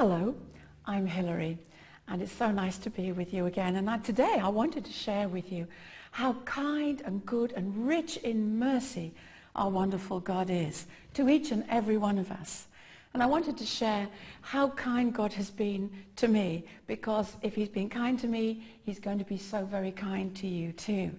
Hello, 0.00 0.34
I'm 0.86 1.06
Hilary, 1.06 1.58
and 2.08 2.22
it's 2.22 2.32
so 2.32 2.50
nice 2.50 2.78
to 2.78 2.88
be 2.88 3.12
with 3.12 3.34
you 3.34 3.44
again. 3.44 3.76
And 3.76 3.90
I, 3.90 3.98
today 3.98 4.40
I 4.42 4.48
wanted 4.48 4.86
to 4.86 4.92
share 4.92 5.28
with 5.28 5.52
you 5.52 5.66
how 6.10 6.32
kind 6.46 7.02
and 7.04 7.26
good 7.26 7.52
and 7.52 7.86
rich 7.86 8.16
in 8.16 8.58
mercy 8.58 9.12
our 9.54 9.68
wonderful 9.68 10.18
God 10.18 10.48
is 10.48 10.86
to 11.12 11.28
each 11.28 11.50
and 11.50 11.66
every 11.68 11.98
one 11.98 12.16
of 12.16 12.30
us. 12.32 12.66
And 13.12 13.22
I 13.22 13.26
wanted 13.26 13.58
to 13.58 13.66
share 13.66 14.08
how 14.40 14.70
kind 14.70 15.12
God 15.12 15.34
has 15.34 15.50
been 15.50 15.90
to 16.16 16.28
me, 16.28 16.64
because 16.86 17.36
if 17.42 17.54
he's 17.54 17.68
been 17.68 17.90
kind 17.90 18.18
to 18.20 18.26
me, 18.26 18.64
he's 18.82 19.00
going 19.00 19.18
to 19.18 19.26
be 19.26 19.36
so 19.36 19.66
very 19.66 19.92
kind 19.92 20.34
to 20.36 20.46
you 20.46 20.72
too. 20.72 21.10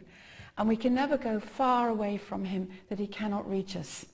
And 0.58 0.68
we 0.68 0.76
can 0.76 0.96
never 0.96 1.18
go 1.18 1.40
far 1.40 1.90
away 1.90 2.18
from 2.18 2.46
him 2.46 2.68
that 2.90 2.98
he 2.98 3.06
cannot 3.06 3.48
reach 3.48 3.76
us. 3.76 4.08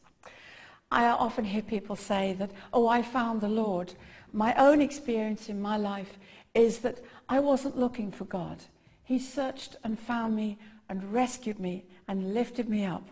I 0.92 1.08
often 1.08 1.46
hear 1.46 1.62
people 1.62 1.96
say 1.96 2.34
that, 2.40 2.52
oh, 2.74 2.88
I 2.88 3.02
found 3.02 3.40
the 3.40 3.48
Lord. 3.48 3.94
My 4.34 4.54
own 4.56 4.82
experience 4.82 5.50
in 5.50 5.62
my 5.62 5.78
life 5.78 6.18
is 6.54 6.80
that 6.80 7.00
I 7.30 7.40
wasn't 7.40 7.78
looking 7.78 8.12
for 8.12 8.26
God. 8.26 8.58
He 9.04 9.20
searched 9.20 9.78
and 9.84 10.00
found 10.00 10.36
me 10.36 10.58
and 10.90 11.14
rescued 11.14 11.60
me 11.60 11.86
and 12.08 12.34
lifted 12.34 12.70
me 12.70 12.86
up. 12.86 13.08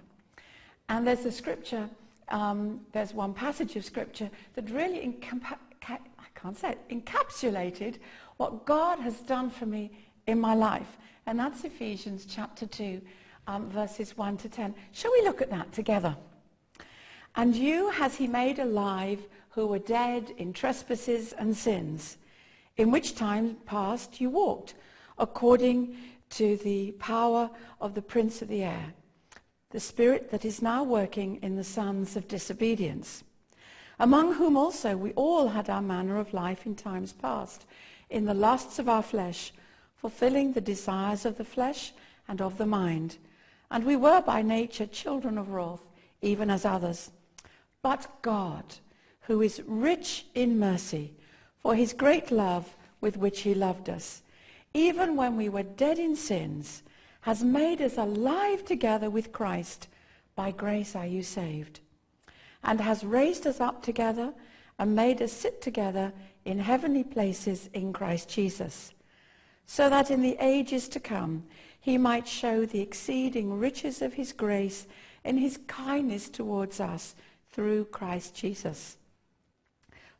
And 0.89 1.07
there's 1.07 1.25
a 1.25 1.31
scripture, 1.31 1.89
um, 2.29 2.81
there's 2.91 3.13
one 3.13 3.33
passage 3.33 3.75
of 3.75 3.85
scripture 3.85 4.29
that 4.55 4.69
really 4.69 5.17
I 5.23 6.25
can't 6.35 6.57
say 6.57 6.71
it, 6.71 6.89
encapsulated 6.89 7.95
what 8.37 8.65
God 8.65 8.99
has 8.99 9.15
done 9.21 9.49
for 9.49 9.65
me 9.65 9.91
in 10.27 10.39
my 10.39 10.53
life. 10.53 10.97
And 11.25 11.39
that's 11.39 11.63
Ephesians 11.63 12.25
chapter 12.25 12.65
2, 12.65 13.01
um, 13.47 13.69
verses 13.69 14.17
1 14.17 14.37
to 14.37 14.49
10. 14.49 14.75
Shall 14.91 15.11
we 15.11 15.23
look 15.23 15.41
at 15.41 15.49
that 15.49 15.71
together? 15.71 16.15
And 17.35 17.55
you 17.55 17.89
has 17.89 18.15
he 18.15 18.27
made 18.27 18.59
alive 18.59 19.19
who 19.55 19.65
were 19.65 19.79
dead 19.79 20.33
in 20.37 20.51
trespasses 20.51 21.31
and 21.31 21.55
sins, 21.55 22.17
in 22.75 22.91
which 22.91 23.15
time 23.15 23.55
past 23.65 24.19
you 24.19 24.29
walked, 24.29 24.75
according 25.17 25.95
to 26.29 26.57
the 26.57 26.91
power 26.99 27.49
of 27.79 27.95
the 27.95 28.01
prince 28.01 28.41
of 28.41 28.49
the 28.49 28.63
air, 28.63 28.93
the 29.71 29.79
spirit 29.79 30.29
that 30.29 30.43
is 30.43 30.61
now 30.61 30.83
working 30.83 31.39
in 31.41 31.55
the 31.55 31.63
sons 31.63 32.17
of 32.17 32.27
disobedience, 32.27 33.23
among 33.97 34.33
whom 34.33 34.57
also 34.57 34.97
we 34.97 35.13
all 35.13 35.47
had 35.47 35.69
our 35.69 35.81
manner 35.81 36.17
of 36.17 36.33
life 36.33 36.65
in 36.65 36.75
times 36.75 37.13
past, 37.13 37.65
in 38.09 38.25
the 38.25 38.33
lusts 38.33 38.77
of 38.77 38.89
our 38.89 39.03
flesh, 39.03 39.53
fulfilling 39.95 40.51
the 40.51 40.59
desires 40.59 41.25
of 41.25 41.37
the 41.37 41.45
flesh 41.45 41.93
and 42.27 42.41
of 42.41 42.57
the 42.57 42.65
mind. 42.65 43.17
And 43.71 43.85
we 43.85 43.95
were 43.95 44.21
by 44.21 44.41
nature 44.41 44.85
children 44.85 45.37
of 45.37 45.51
wrath, 45.51 45.87
even 46.21 46.49
as 46.49 46.65
others. 46.65 47.11
But 47.81 48.21
God, 48.21 48.65
who 49.27 49.41
is 49.41 49.61
rich 49.65 50.25
in 50.35 50.59
mercy, 50.59 51.13
for 51.59 51.75
his 51.75 51.93
great 51.93 52.31
love 52.31 52.75
with 53.01 53.17
which 53.17 53.41
he 53.41 53.53
loved 53.53 53.89
us, 53.89 54.21
even 54.73 55.15
when 55.15 55.35
we 55.35 55.49
were 55.49 55.63
dead 55.63 55.97
in 55.97 56.15
sins, 56.15 56.83
has 57.21 57.43
made 57.43 57.81
us 57.81 57.97
alive 57.97 58.63
together 58.65 59.09
with 59.09 59.31
Christ. 59.31 59.87
By 60.35 60.51
grace 60.51 60.95
are 60.95 61.07
you 61.07 61.23
saved. 61.23 61.79
And 62.63 62.79
has 62.81 63.03
raised 63.03 63.47
us 63.47 63.59
up 63.59 63.81
together 63.81 64.33
and 64.77 64.95
made 64.95 65.21
us 65.21 65.31
sit 65.31 65.61
together 65.61 66.13
in 66.43 66.59
heavenly 66.59 67.03
places 67.03 67.69
in 67.73 67.93
Christ 67.93 68.29
Jesus, 68.29 68.93
so 69.65 69.89
that 69.89 70.11
in 70.11 70.21
the 70.21 70.37
ages 70.39 70.87
to 70.89 70.99
come 70.99 71.43
he 71.79 71.97
might 71.97 72.27
show 72.27 72.65
the 72.65 72.81
exceeding 72.81 73.59
riches 73.59 74.01
of 74.01 74.13
his 74.13 74.33
grace 74.33 74.85
in 75.23 75.37
his 75.37 75.57
kindness 75.67 76.29
towards 76.29 76.79
us 76.79 77.15
through 77.51 77.85
Christ 77.85 78.35
Jesus. 78.35 78.97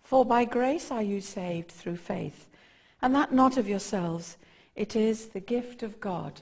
For 0.06 0.24
by 0.24 0.46
grace 0.46 0.92
are 0.92 1.02
you 1.02 1.20
saved 1.20 1.72
through 1.72 1.96
faith, 1.98 2.48
and 3.02 3.16
that 3.16 3.34
not 3.34 3.58
of 3.58 3.68
yourselves. 3.68 4.38
It 4.76 4.96
is 4.96 5.30
the 5.30 5.40
gift 5.40 5.82
of 5.82 6.00
God, 6.00 6.42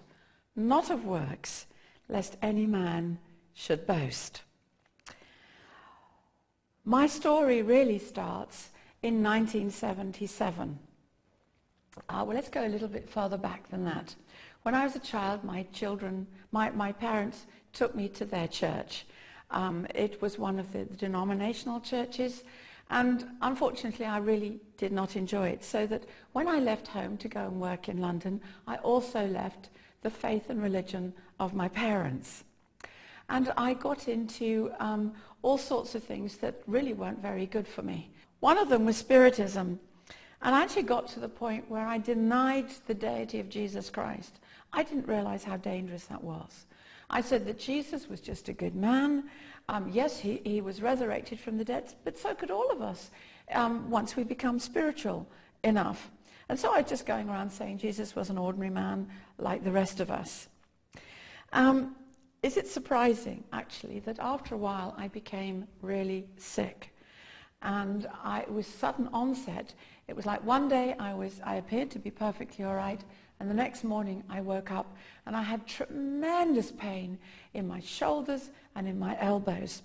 not 0.54 0.90
of 0.90 1.06
works, 1.06 1.66
lest 2.10 2.36
any 2.42 2.66
man 2.66 3.20
should 3.54 3.88
boast. 3.88 4.42
My 6.84 7.08
story 7.08 7.62
really 7.62 8.00
starts 8.00 8.72
in 9.02 9.24
1977. 9.24 10.78
Uh, 12.10 12.24
well, 12.28 12.36
let's 12.36 12.50
go 12.50 12.66
a 12.66 12.68
little 12.68 12.90
bit 12.90 13.10
further 13.10 13.38
back 13.38 13.70
than 13.70 13.86
that. 13.86 14.14
When 14.64 14.76
I 14.76 14.84
was 14.84 14.98
a 14.98 15.00
child, 15.00 15.46
my 15.46 15.64
children, 15.72 16.28
my, 16.52 16.70
my 16.72 16.92
parents 16.92 17.46
took 17.72 17.96
me 17.96 18.10
to 18.10 18.26
their 18.26 18.50
church. 18.50 19.06
Um, 19.52 19.88
it 19.96 20.22
was 20.22 20.38
one 20.38 20.60
of 20.60 20.74
the 20.74 20.84
denominational 20.84 21.80
churches, 21.80 22.44
and 22.90 23.26
unfortunately, 23.42 24.06
I 24.06 24.18
really 24.18 24.60
did 24.78 24.92
not 24.92 25.16
enjoy 25.16 25.48
it. 25.48 25.64
So 25.64 25.88
that 25.88 26.04
when 26.34 26.48
I 26.48 26.60
left 26.60 26.88
home 26.88 27.18
to 27.18 27.28
go 27.28 27.42
and 27.42 27.60
work 27.60 27.90
in 27.90 28.00
London, 28.00 28.42
I 28.68 28.76
also 28.78 29.26
left 29.26 29.70
the 30.02 30.10
faith 30.10 30.50
and 30.50 30.62
religion 30.62 31.14
of 31.40 31.54
my 31.54 31.68
parents. 31.68 32.44
And 33.30 33.52
I 33.58 33.74
got 33.74 34.08
into 34.08 34.72
um, 34.80 35.14
all 35.42 35.58
sorts 35.58 35.96
of 35.96 36.04
things 36.04 36.38
that 36.38 36.62
really 36.68 36.94
weren't 36.94 37.22
very 37.22 37.46
good 37.46 37.68
for 37.68 37.82
me. 37.82 38.12
One 38.42 38.58
of 38.58 38.70
them 38.70 38.86
was 38.86 38.98
Spiritism. 38.98 39.80
And 40.42 40.56
I 40.56 40.62
actually 40.62 40.84
got 40.84 41.08
to 41.10 41.22
the 41.22 41.30
point 41.30 41.70
where 41.70 41.88
I 41.88 41.98
denied 41.98 42.68
the 42.86 42.94
deity 42.94 43.40
of 43.40 43.50
Jesus 43.50 43.90
Christ. 43.90 44.40
I 44.74 44.84
didn't 44.84 45.08
realize 45.08 45.46
how 45.46 45.56
dangerous 45.56 46.06
that 46.06 46.24
was. 46.24 46.66
I 47.10 47.22
said 47.22 47.46
that 47.46 47.60
Jesus 47.60 48.10
was 48.10 48.20
just 48.20 48.50
a 48.50 48.54
good 48.54 48.76
man. 48.76 49.30
Um, 49.70 49.90
yes, 49.90 50.20
he, 50.20 50.42
he 50.44 50.62
was 50.62 50.82
resurrected 50.82 51.40
from 51.40 51.58
the 51.58 51.66
dead, 51.66 51.94
but 52.04 52.18
so 52.18 52.36
could 52.36 52.52
all 52.52 52.70
of 52.72 52.82
us 52.82 53.12
um, 53.52 53.90
once 53.90 54.16
we 54.16 54.24
become 54.24 54.60
spiritual 54.60 55.28
enough. 55.64 56.12
And 56.50 56.60
so 56.60 56.74
I 56.74 56.82
was 56.82 56.90
just 56.90 57.06
going 57.06 57.30
around 57.30 57.52
saying 57.52 57.78
Jesus 57.78 58.16
was 58.16 58.30
an 58.30 58.38
ordinary 58.38 58.70
man 58.70 59.08
like 59.38 59.64
the 59.64 59.72
rest 59.72 60.00
of 60.00 60.12
us. 60.12 60.50
Um, 61.54 61.96
is 62.42 62.58
it 62.58 62.68
surprising, 62.68 63.46
actually, 63.54 64.00
that 64.00 64.20
after 64.20 64.56
a 64.56 64.58
while 64.58 64.94
I 64.98 65.08
became 65.08 65.66
really 65.82 66.26
sick? 66.38 66.94
And 67.62 68.08
I, 68.22 68.42
it 68.42 68.52
was 68.52 68.68
sudden 68.68 69.08
onset. 69.14 69.74
It 70.10 70.16
was 70.16 70.26
like 70.26 70.44
one 70.44 70.68
day 70.68 70.96
I, 71.00 71.14
was, 71.14 71.40
I 71.46 71.56
appeared 71.56 71.90
to 71.92 72.00
be 72.00 72.12
perfectly 72.12 72.66
all 72.66 72.76
right, 72.76 73.02
and 73.40 73.50
the 73.50 73.54
next 73.54 73.84
morning 73.84 74.24
I 74.30 74.42
woke 74.42 74.72
up 74.72 74.96
and 75.26 75.36
I 75.36 75.42
had 75.42 75.68
tremendous 75.68 76.72
pain 76.72 77.18
in 77.54 77.68
my 77.68 77.80
shoulders 77.80 78.50
and 78.76 78.88
in 78.88 78.98
my 78.98 79.18
elbows. 79.20 79.82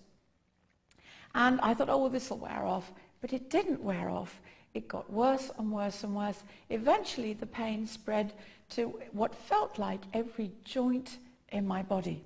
And 1.34 1.60
I 1.60 1.74
thought, 1.74 1.88
oh, 1.88 1.98
well, 1.98 2.10
this 2.10 2.30
will 2.30 2.38
wear 2.38 2.64
off. 2.64 2.92
But 3.20 3.32
it 3.32 3.50
didn't 3.50 3.82
wear 3.82 4.08
off. 4.10 4.40
It 4.74 4.88
got 4.88 5.12
worse 5.12 5.50
and 5.58 5.72
worse 5.72 6.04
and 6.04 6.14
worse. 6.14 6.42
Eventually, 6.70 7.32
the 7.32 7.46
pain 7.46 7.86
spread 7.86 8.32
to 8.70 8.98
what 9.12 9.34
felt 9.34 9.78
like 9.78 10.00
every 10.12 10.52
joint 10.64 11.18
in 11.50 11.66
my 11.66 11.82
body. 11.82 12.22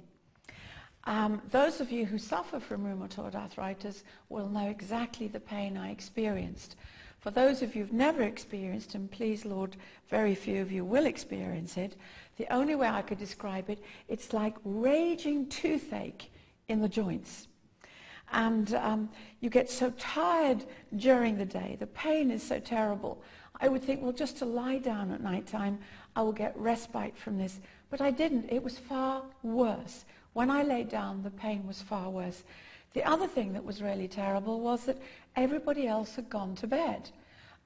Um, 1.04 1.42
those 1.50 1.80
of 1.80 1.90
you 1.90 2.04
who 2.04 2.18
suffer 2.18 2.60
from 2.60 2.84
rheumatoid 2.84 3.34
arthritis 3.34 4.04
will 4.28 4.48
know 4.48 4.68
exactly 4.68 5.28
the 5.28 5.40
pain 5.40 5.76
I 5.76 5.90
experienced. 5.90 6.76
For 7.22 7.30
those 7.30 7.62
of 7.62 7.76
you 7.76 7.82
who've 7.82 7.92
never 7.92 8.22
experienced, 8.22 8.96
and 8.96 9.08
please, 9.08 9.44
Lord, 9.44 9.76
very 10.08 10.34
few 10.34 10.60
of 10.60 10.72
you 10.72 10.84
will 10.84 11.06
experience 11.06 11.76
it, 11.76 11.94
the 12.36 12.52
only 12.52 12.74
way 12.74 12.88
I 12.88 13.02
could 13.02 13.18
describe 13.18 13.70
it, 13.70 13.78
it's 14.08 14.32
like 14.32 14.56
raging 14.64 15.46
toothache 15.46 16.32
in 16.66 16.82
the 16.82 16.88
joints. 16.88 17.46
And 18.32 18.74
um, 18.74 19.08
you 19.40 19.50
get 19.50 19.70
so 19.70 19.90
tired 19.98 20.64
during 20.96 21.38
the 21.38 21.44
day. 21.44 21.76
The 21.78 21.86
pain 21.86 22.32
is 22.32 22.42
so 22.42 22.58
terrible. 22.58 23.22
I 23.60 23.68
would 23.68 23.84
think, 23.84 24.02
well, 24.02 24.10
just 24.10 24.38
to 24.38 24.44
lie 24.44 24.78
down 24.78 25.12
at 25.12 25.22
night 25.22 25.46
time, 25.46 25.78
I 26.16 26.22
will 26.22 26.32
get 26.32 26.56
respite 26.56 27.16
from 27.16 27.38
this. 27.38 27.60
But 27.88 28.00
I 28.00 28.10
didn't. 28.10 28.50
It 28.50 28.64
was 28.64 28.78
far 28.78 29.22
worse. 29.44 30.06
When 30.32 30.50
I 30.50 30.64
lay 30.64 30.82
down, 30.82 31.22
the 31.22 31.30
pain 31.30 31.68
was 31.68 31.82
far 31.82 32.10
worse. 32.10 32.42
The 32.94 33.04
other 33.04 33.26
thing 33.26 33.52
that 33.52 33.64
was 33.64 33.80
really 33.80 34.08
terrible 34.08 34.60
was 34.60 34.84
that 34.84 35.00
everybody 35.36 35.86
else 35.86 36.16
had 36.16 36.28
gone 36.28 36.54
to 36.56 36.66
bed. 36.66 37.10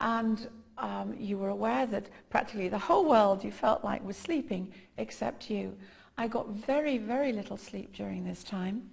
And 0.01 0.49
um, 0.79 1.15
you 1.19 1.39
were 1.39 1.49
aware 1.49 1.87
that 1.87 2.09
practically 2.31 2.69
the 2.69 2.79
whole 2.79 3.09
world 3.09 3.43
you 3.43 3.51
felt 3.51 3.85
like 3.85 4.05
was 4.05 4.17
sleeping 4.17 4.73
except 4.99 5.51
you. 5.51 5.77
I 6.19 6.29
got 6.29 6.49
very, 6.49 6.99
very 6.99 7.33
little 7.33 7.57
sleep 7.57 7.95
during 7.95 8.25
this 8.25 8.43
time. 8.43 8.91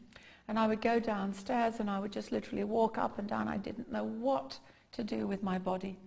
And 0.48 0.60
I 0.60 0.68
would 0.68 0.82
go 0.82 1.00
downstairs 1.00 1.80
and 1.80 1.90
I 1.90 2.00
would 2.00 2.12
just 2.12 2.32
literally 2.32 2.64
walk 2.64 2.98
up 2.98 3.18
and 3.20 3.28
down. 3.28 3.48
I 3.48 3.58
didn't 3.58 3.92
know 3.92 4.04
what 4.04 4.60
to 4.94 5.04
do 5.04 5.26
with 5.26 5.42
my 5.42 5.58
body. 5.58 5.98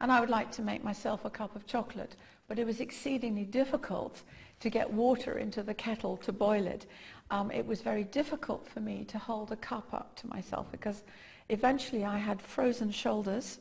And 0.00 0.10
I 0.10 0.20
would 0.20 0.30
like 0.30 0.50
to 0.52 0.62
make 0.62 0.82
myself 0.82 1.24
a 1.24 1.30
cup 1.30 1.54
of 1.54 1.66
chocolate, 1.66 2.16
but 2.48 2.58
it 2.58 2.66
was 2.66 2.80
exceedingly 2.80 3.44
difficult 3.44 4.22
to 4.60 4.70
get 4.70 4.90
water 4.90 5.38
into 5.38 5.62
the 5.62 5.74
kettle 5.74 6.16
to 6.18 6.32
boil 6.32 6.66
it. 6.66 6.86
Um, 7.30 7.50
it 7.50 7.66
was 7.66 7.80
very 7.80 8.04
difficult 8.04 8.66
for 8.66 8.80
me 8.80 9.04
to 9.06 9.18
hold 9.18 9.52
a 9.52 9.56
cup 9.56 9.92
up 9.92 10.16
to 10.16 10.26
myself 10.28 10.70
because 10.70 11.02
eventually 11.48 12.04
I 12.04 12.18
had 12.18 12.40
frozen 12.40 12.90
shoulders. 12.90 13.60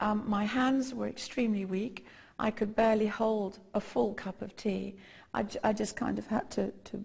Um, 0.00 0.24
my 0.26 0.44
hands 0.44 0.94
were 0.94 1.08
extremely 1.08 1.64
weak. 1.64 2.06
I 2.38 2.50
could 2.50 2.76
barely 2.76 3.06
hold 3.06 3.58
a 3.74 3.80
full 3.80 4.14
cup 4.14 4.42
of 4.42 4.56
tea. 4.56 4.96
I, 5.34 5.72
just 5.72 5.96
kind 5.96 6.18
of 6.18 6.26
had 6.26 6.50
to, 6.52 6.70
to 6.84 7.04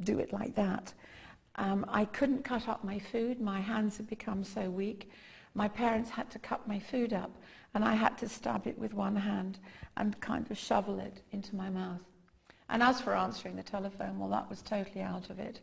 do 0.00 0.20
it 0.20 0.32
like 0.32 0.54
that. 0.54 0.92
Um, 1.56 1.84
I 1.88 2.04
couldn't 2.04 2.44
cut 2.44 2.68
up 2.68 2.84
my 2.84 2.98
food. 2.98 3.40
My 3.40 3.60
hands 3.60 3.96
had 3.96 4.08
become 4.08 4.44
so 4.44 4.70
weak. 4.70 5.10
my 5.54 5.68
parents 5.68 6.10
had 6.10 6.30
to 6.30 6.38
cut 6.38 6.66
my 6.66 6.78
food 6.78 7.12
up 7.12 7.30
and 7.74 7.84
I 7.84 7.94
had 7.94 8.16
to 8.18 8.28
stab 8.28 8.66
it 8.66 8.78
with 8.78 8.94
one 8.94 9.16
hand 9.16 9.58
and 9.96 10.18
kind 10.20 10.48
of 10.50 10.58
shovel 10.58 11.00
it 11.00 11.22
into 11.32 11.56
my 11.56 11.70
mouth. 11.70 12.02
And 12.68 12.82
as 12.82 13.00
for 13.00 13.14
answering 13.14 13.56
the 13.56 13.62
telephone, 13.62 14.18
well, 14.18 14.30
that 14.30 14.48
was 14.48 14.62
totally 14.62 15.02
out 15.02 15.30
of 15.30 15.38
it. 15.38 15.60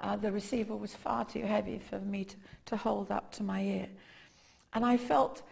Uh, 0.00 0.16
the 0.16 0.30
receiver 0.30 0.76
was 0.76 0.94
far 0.94 1.24
too 1.24 1.42
heavy 1.42 1.78
for 1.78 1.98
me 1.98 2.24
to, 2.24 2.36
to 2.66 2.76
hold 2.76 3.10
up 3.10 3.32
to 3.32 3.42
my 3.42 3.62
ear. 3.62 3.88
And 4.74 4.84
I 4.84 4.96
felt 4.96 5.42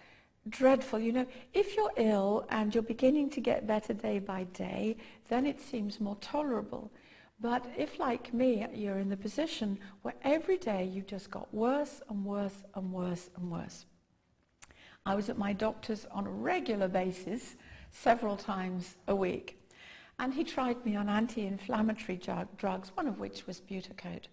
dreadful. 0.49 1.01
You 1.01 1.13
know, 1.13 1.27
if 1.53 1.77
you're 1.77 1.93
ill 1.97 2.47
and 2.51 2.75
you're 2.75 2.83
beginning 2.83 3.31
to 3.31 3.41
get 3.41 3.67
better 3.67 3.93
day 3.93 4.19
by 4.19 4.45
day, 4.45 4.97
then 5.29 5.47
it 5.47 5.61
seems 5.61 6.01
more 6.01 6.17
tolerable. 6.21 6.93
But 7.41 7.67
if, 7.77 7.99
like 7.99 8.33
me, 8.33 8.67
you're 8.73 8.99
in 8.99 9.09
the 9.09 9.17
position 9.17 9.79
where 10.03 10.15
every 10.23 10.57
day 10.57 10.85
you 10.85 11.03
just 11.03 11.31
got 11.31 11.53
worse 11.53 12.01
and 12.09 12.25
worse 12.25 12.65
and 12.75 12.93
worse 12.93 13.29
and 13.37 13.51
worse. 13.51 13.85
I 15.05 15.15
was 15.15 15.29
at 15.29 15.39
my 15.39 15.53
doctor's 15.53 16.07
on 16.11 16.27
a 16.27 16.31
regular 16.31 16.89
basis, 16.89 17.57
several 17.91 18.37
times 18.37 18.97
a 19.07 19.15
week. 19.15 19.61
And 20.19 20.33
he 20.33 20.45
tried 20.45 20.85
me 20.85 20.97
on 20.97 21.09
anti-inflammatory 21.09 22.21
drugs, 22.57 22.91
one 22.95 23.07
of 23.07 23.19
which 23.19 23.47
was 23.47 23.61
Butacote. 23.61 24.29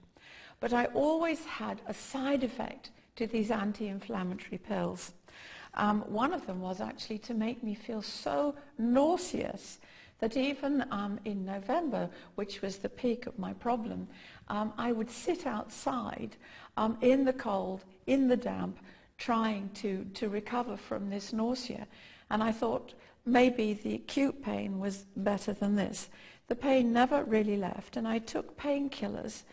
But 0.63 0.71
I 0.71 0.86
always 0.94 1.44
had 1.44 1.81
a 1.88 1.94
side 1.94 2.42
effect 2.42 2.92
to 3.18 3.27
these 3.27 3.51
anti-inflammatory 3.51 4.60
pills. 4.60 5.12
Um, 5.74 6.04
one 6.07 6.31
of 6.31 6.45
them 6.45 6.62
was 6.62 6.80
actually 6.80 7.18
to 7.18 7.33
make 7.33 7.62
me 7.62 7.75
feel 7.75 8.01
so 8.01 8.56
nauseous 8.77 9.80
that 10.19 10.38
even 10.38 10.86
um, 10.89 11.19
in 11.25 11.44
November, 11.44 12.10
which 12.36 12.62
was 12.62 12.77
the 12.77 12.88
peak 12.88 13.25
of 13.25 13.38
my 13.38 13.51
problem, 13.51 14.07
um, 14.48 14.71
I 14.77 14.94
would 14.94 15.12
sit 15.12 15.45
outside 15.45 16.38
um, 16.77 16.98
in 17.01 17.25
the 17.25 17.33
cold, 17.33 17.83
in 18.07 18.30
the 18.30 18.38
damp, 18.38 18.77
trying 19.18 19.69
to, 19.81 20.06
to 20.13 20.30
recover 20.30 20.77
from 20.77 21.09
this 21.09 21.33
nausea. 21.33 21.86
And 22.30 22.42
I 22.42 22.54
thought 22.54 22.94
maybe 23.25 23.74
the 23.74 23.95
acute 23.95 24.42
pain 24.42 24.80
was 24.80 25.07
better 25.18 25.51
than 25.51 25.75
this. 25.75 26.07
The 26.48 26.56
pain 26.56 26.94
never 26.94 27.25
really 27.25 27.57
left, 27.57 27.98
and 27.98 28.07
I 28.07 28.19
took 28.19 28.57
painkillers 28.57 29.44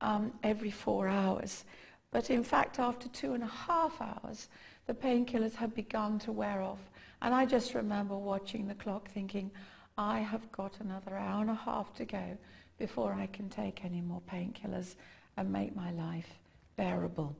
um, 0.00 0.32
every 0.42 0.70
four 0.70 1.08
hours. 1.08 1.64
But 2.10 2.30
in 2.30 2.42
fact, 2.42 2.78
after 2.78 3.08
two 3.08 3.34
and 3.34 3.42
a 3.42 3.46
half 3.46 4.00
hours, 4.00 4.48
the 4.86 4.94
painkillers 4.94 5.54
had 5.54 5.74
begun 5.74 6.18
to 6.20 6.32
wear 6.32 6.62
off. 6.62 6.90
And 7.22 7.34
I 7.34 7.46
just 7.46 7.74
remember 7.74 8.16
watching 8.16 8.66
the 8.66 8.74
clock 8.74 9.08
thinking, 9.10 9.50
I 9.96 10.20
have 10.20 10.50
got 10.52 10.80
another 10.80 11.16
hour 11.16 11.42
and 11.42 11.50
a 11.50 11.54
half 11.54 11.94
to 11.94 12.04
go 12.04 12.36
before 12.78 13.12
I 13.12 13.26
can 13.26 13.48
take 13.48 13.84
any 13.84 14.00
more 14.00 14.22
painkillers 14.28 14.94
and 15.36 15.52
make 15.52 15.76
my 15.76 15.92
life 15.92 16.38
bearable. 16.76 17.36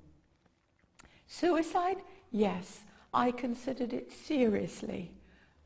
Suicide? 1.26 1.98
Yes, 2.30 2.80
I 3.12 3.30
considered 3.30 3.92
it 3.92 4.12
seriously, 4.12 5.10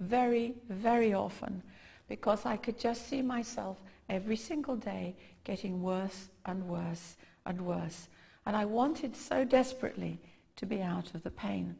very, 0.01 0.55
very 0.69 1.13
often, 1.13 1.63
because 2.09 2.47
I 2.47 2.57
could 2.57 2.79
just 2.79 3.09
see 3.09 3.21
myself 3.21 3.79
every 4.09 4.37
single 4.37 4.77
day 4.77 5.17
getting 5.43 5.83
worse 5.83 6.29
and 6.47 6.69
worse 6.69 7.17
and 7.47 7.61
worse. 7.61 8.09
And 8.47 8.57
I 8.57 8.65
wanted 8.65 9.17
so 9.17 9.45
desperately 9.45 10.21
to 10.57 10.67
be 10.67 10.81
out 10.81 11.15
of 11.15 11.23
the 11.23 11.31
pain. 11.31 11.77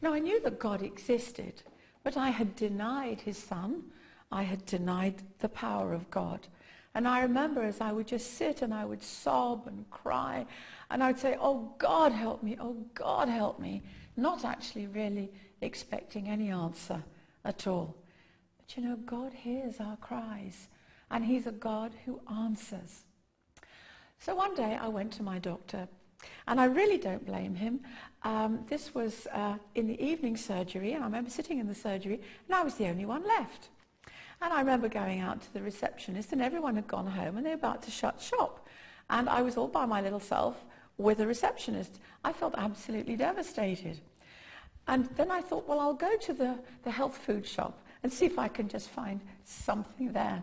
Now, 0.00 0.12
I 0.14 0.18
knew 0.18 0.40
that 0.42 0.58
God 0.58 0.82
existed, 0.82 1.62
but 2.02 2.16
I 2.16 2.30
had 2.30 2.56
denied 2.56 3.20
his 3.20 3.38
son. 3.38 3.84
I 4.30 4.42
had 4.42 4.64
denied 4.66 5.22
the 5.40 5.48
power 5.48 5.92
of 5.92 6.10
God. 6.10 6.46
And 6.94 7.08
I 7.08 7.22
remember 7.22 7.62
as 7.62 7.80
I 7.80 7.90
would 7.90 8.06
just 8.06 8.34
sit 8.34 8.62
and 8.62 8.72
I 8.72 8.84
would 8.84 9.02
sob 9.02 9.66
and 9.66 9.88
cry, 9.90 10.46
and 10.90 11.02
I 11.02 11.08
would 11.08 11.18
say, 11.18 11.36
oh, 11.40 11.74
God, 11.78 12.12
help 12.12 12.42
me, 12.42 12.56
oh, 12.60 12.76
God, 12.94 13.28
help 13.28 13.58
me, 13.58 13.82
not 14.16 14.44
actually 14.44 14.86
really 14.86 15.32
expecting 15.60 16.28
any 16.28 16.50
answer 16.50 17.02
at 17.44 17.66
all. 17.66 17.96
But 18.58 18.76
you 18.76 18.84
know, 18.84 18.96
God 18.96 19.32
hears 19.32 19.80
our 19.80 19.96
cries, 19.96 20.68
and 21.10 21.24
he's 21.24 21.46
a 21.46 21.52
God 21.52 21.92
who 22.04 22.20
answers. 22.30 23.04
So 24.24 24.34
one 24.34 24.54
day 24.54 24.78
I 24.80 24.88
went 24.88 25.12
to 25.14 25.22
my 25.22 25.38
doctor 25.38 25.86
and 26.48 26.58
I 26.58 26.64
really 26.64 26.96
don't 26.96 27.26
blame 27.26 27.54
him. 27.54 27.80
Um, 28.22 28.64
this 28.70 28.94
was 28.94 29.26
uh, 29.26 29.56
in 29.74 29.86
the 29.86 30.02
evening 30.02 30.38
surgery, 30.38 30.94
and 30.94 31.02
I 31.02 31.06
remember 31.06 31.28
sitting 31.28 31.58
in 31.58 31.68
the 31.68 31.74
surgery, 31.74 32.22
and 32.46 32.56
I 32.56 32.62
was 32.62 32.76
the 32.76 32.86
only 32.86 33.04
one 33.04 33.22
left. 33.26 33.68
And 34.40 34.50
I 34.50 34.60
remember 34.60 34.88
going 34.88 35.20
out 35.20 35.42
to 35.42 35.52
the 35.52 35.60
receptionist, 35.60 36.32
and 36.32 36.40
everyone 36.40 36.74
had 36.76 36.88
gone 36.88 37.06
home, 37.06 37.36
and 37.36 37.44
they 37.44 37.50
were 37.50 37.56
about 37.56 37.82
to 37.82 37.90
shut 37.90 38.18
shop. 38.18 38.66
And 39.10 39.28
I 39.28 39.42
was 39.42 39.58
all 39.58 39.68
by 39.68 39.84
my 39.84 40.00
little 40.00 40.20
self 40.20 40.56
with 40.96 41.20
a 41.20 41.26
receptionist. 41.26 42.00
I 42.24 42.32
felt 42.32 42.54
absolutely 42.56 43.16
devastated. 43.16 44.00
And 44.88 45.04
then 45.16 45.30
I 45.30 45.42
thought, 45.42 45.68
well, 45.68 45.80
I'll 45.80 45.92
go 45.92 46.16
to 46.16 46.32
the, 46.32 46.58
the 46.82 46.90
health 46.90 47.18
food 47.18 47.46
shop 47.46 47.78
and 48.02 48.10
see 48.10 48.24
if 48.24 48.38
I 48.38 48.48
can 48.48 48.68
just 48.68 48.88
find 48.88 49.20
something 49.44 50.12
there. 50.12 50.42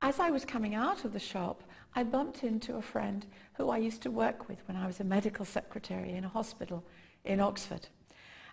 As 0.00 0.20
I 0.20 0.30
was 0.30 0.44
coming 0.44 0.76
out 0.76 1.04
of 1.04 1.12
the 1.12 1.18
shop, 1.18 1.64
I 1.94 2.04
bumped 2.04 2.42
into 2.42 2.76
a 2.76 2.82
friend 2.82 3.26
who 3.54 3.70
I 3.70 3.78
used 3.78 4.02
to 4.02 4.10
work 4.10 4.48
with 4.48 4.58
when 4.66 4.76
I 4.76 4.86
was 4.86 5.00
a 5.00 5.04
medical 5.04 5.44
secretary 5.44 6.12
in 6.12 6.24
a 6.24 6.28
hospital 6.28 6.84
in 7.24 7.40
Oxford. 7.40 7.86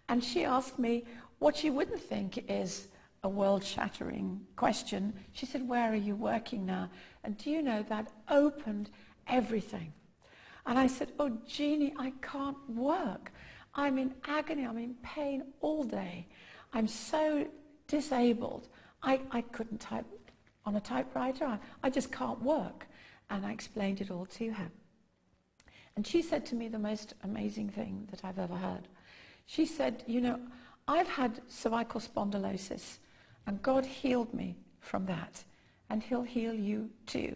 And 0.09 0.24
she 0.24 0.44
asked 0.44 0.77
me 0.80 1.06
what 1.39 1.56
she 1.56 1.69
wouldn't 1.69 2.01
think 2.01 2.45
is 2.50 2.88
a 3.24 3.30
world-shattering 3.30 4.41
question. 4.56 5.13
She 5.33 5.45
said, 5.45 5.68
where 5.68 5.91
are 5.91 5.95
you 5.95 6.15
working 6.15 6.65
now? 6.65 6.89
And 7.24 7.38
do 7.38 7.50
you 7.50 7.62
know 7.62 7.83
that 7.83 8.12
opened 8.30 8.89
everything? 9.27 9.94
And 10.65 10.77
I 10.77 10.88
said, 10.88 11.13
oh, 11.19 11.38
Jeannie, 11.47 11.94
I 11.97 12.13
can't 12.21 12.57
work. 12.69 13.31
I'm 13.74 13.97
in 13.97 14.13
agony. 14.25 14.65
I'm 14.65 14.77
in 14.77 14.95
pain 15.01 15.43
all 15.62 15.84
day. 15.84 16.27
I'm 16.74 16.88
so 16.88 17.48
disabled. 17.88 18.67
I, 19.01 19.22
I 19.31 19.41
couldn't 19.41 19.79
type 19.79 20.05
on 20.65 20.75
a 20.75 20.81
typewriter. 20.81 21.46
I, 21.46 21.60
I 21.84 21.89
just 21.89 22.12
can't 22.12 22.41
work. 22.41 22.88
And 23.29 23.45
I 23.45 23.51
explained 23.51 24.01
it 24.01 24.12
all 24.12 24.25
to 24.25 24.51
her. 24.51 24.69
And 25.95 26.05
she 26.05 26.21
said 26.21 26.45
to 26.48 26.55
me 26.55 26.67
the 26.67 26.79
most 26.79 27.13
amazing 27.24 27.69
thing 27.69 28.07
that 28.12 28.24
I've 28.24 28.39
ever 28.39 28.55
heard. 28.55 28.88
She 29.45 29.65
said, 29.65 30.03
you 30.07 30.21
know, 30.21 30.39
I've 30.88 31.07
had 31.07 31.41
cervical 31.48 32.00
spondylosis, 32.00 33.00
and 33.45 33.62
God 33.62 33.86
healed 33.86 34.33
me 34.33 34.55
from 34.79 35.05
that, 35.07 35.43
and 35.89 36.01
he'll 36.01 36.24
heal 36.24 36.53
you 36.53 36.89
too. 37.05 37.36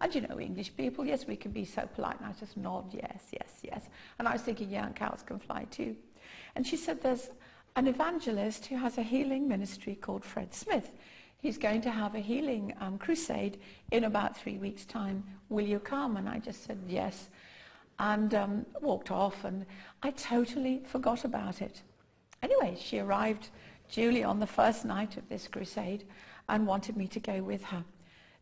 And 0.00 0.14
you 0.14 0.20
know, 0.20 0.38
English 0.38 0.76
people, 0.76 1.04
yes, 1.04 1.26
we 1.26 1.36
can 1.36 1.50
be 1.50 1.64
so 1.64 1.88
polite. 1.94 2.20
And 2.20 2.28
I 2.28 2.32
just 2.38 2.56
nod, 2.56 2.92
yes, 2.92 3.28
yes, 3.32 3.60
yes. 3.62 3.88
And 4.18 4.28
I 4.28 4.32
was 4.32 4.42
thinking, 4.42 4.70
yeah, 4.70 4.86
and 4.86 4.94
cows 4.94 5.22
can 5.24 5.38
fly 5.38 5.64
too. 5.70 5.96
And 6.56 6.66
she 6.66 6.76
said, 6.76 7.00
there's 7.00 7.30
an 7.76 7.86
evangelist 7.86 8.66
who 8.66 8.76
has 8.76 8.98
a 8.98 9.02
healing 9.02 9.48
ministry 9.48 9.94
called 9.94 10.24
Fred 10.24 10.52
Smith. 10.52 10.92
He's 11.44 11.58
going 11.58 11.82
to 11.82 11.90
have 11.90 12.14
a 12.14 12.20
healing 12.20 12.72
um, 12.80 12.96
crusade 12.96 13.58
in 13.90 14.04
about 14.04 14.34
three 14.34 14.56
weeks' 14.56 14.86
time. 14.86 15.22
Will 15.50 15.66
you 15.66 15.78
come? 15.78 16.16
And 16.16 16.26
I 16.26 16.38
just 16.38 16.64
said 16.64 16.78
yes 16.88 17.28
and 17.98 18.32
um, 18.34 18.66
walked 18.80 19.10
off 19.10 19.44
and 19.44 19.66
I 20.02 20.12
totally 20.12 20.80
forgot 20.86 21.26
about 21.26 21.60
it. 21.60 21.82
Anyway, 22.42 22.78
she 22.80 22.98
arrived, 22.98 23.50
Julie, 23.90 24.24
on 24.24 24.40
the 24.40 24.46
first 24.46 24.86
night 24.86 25.18
of 25.18 25.28
this 25.28 25.46
crusade 25.46 26.04
and 26.48 26.66
wanted 26.66 26.96
me 26.96 27.06
to 27.08 27.20
go 27.20 27.42
with 27.42 27.62
her. 27.64 27.84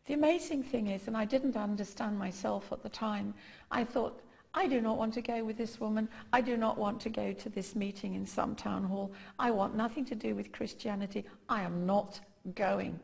The 0.05 0.13
amazing 0.13 0.63
thing 0.63 0.87
is, 0.87 1.09
and 1.09 1.17
I 1.17 1.25
didn't 1.25 1.57
understand 1.57 2.17
myself 2.17 2.71
at 2.71 2.83
the 2.83 2.89
time, 2.89 3.33
I 3.69 3.83
thought, 3.83 4.21
I 4.53 4.65
do 4.65 4.79
not 4.79 4.97
want 4.97 5.13
to 5.15 5.21
go 5.21 5.43
with 5.43 5.57
this 5.57 5.77
woman. 5.77 6.07
I 6.31 6.39
do 6.39 6.55
not 6.55 6.77
want 6.77 7.01
to 7.01 7.09
go 7.09 7.33
to 7.33 7.49
this 7.49 7.75
meeting 7.75 8.15
in 8.15 8.25
some 8.25 8.55
town 8.55 8.85
hall. 8.85 9.11
I 9.37 9.51
want 9.51 9.75
nothing 9.75 10.05
to 10.05 10.15
do 10.15 10.35
with 10.35 10.53
Christianity. 10.53 11.25
I 11.49 11.63
am 11.63 11.85
not 11.85 12.21
going. 12.55 12.99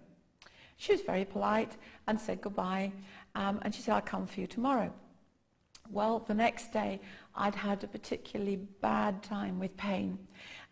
She 0.78 0.94
was 0.94 1.02
very 1.02 1.26
polite 1.26 1.76
and 2.08 2.20
said 2.20 2.42
goodbye. 2.42 2.92
Um, 3.36 3.60
and 3.62 3.74
she 3.74 3.82
said, 3.82 3.96
I'll 3.96 4.02
come 4.02 4.26
for 4.28 4.40
you 4.40 4.48
tomorrow. 4.48 4.94
Well, 5.92 6.20
the 6.20 6.34
next 6.34 6.72
day, 6.72 7.02
I'd 7.36 7.56
had 7.56 7.84
a 7.84 7.88
particularly 7.88 8.58
bad 8.82 9.24
time 9.24 9.60
with 9.60 9.76
pain. 9.76 10.20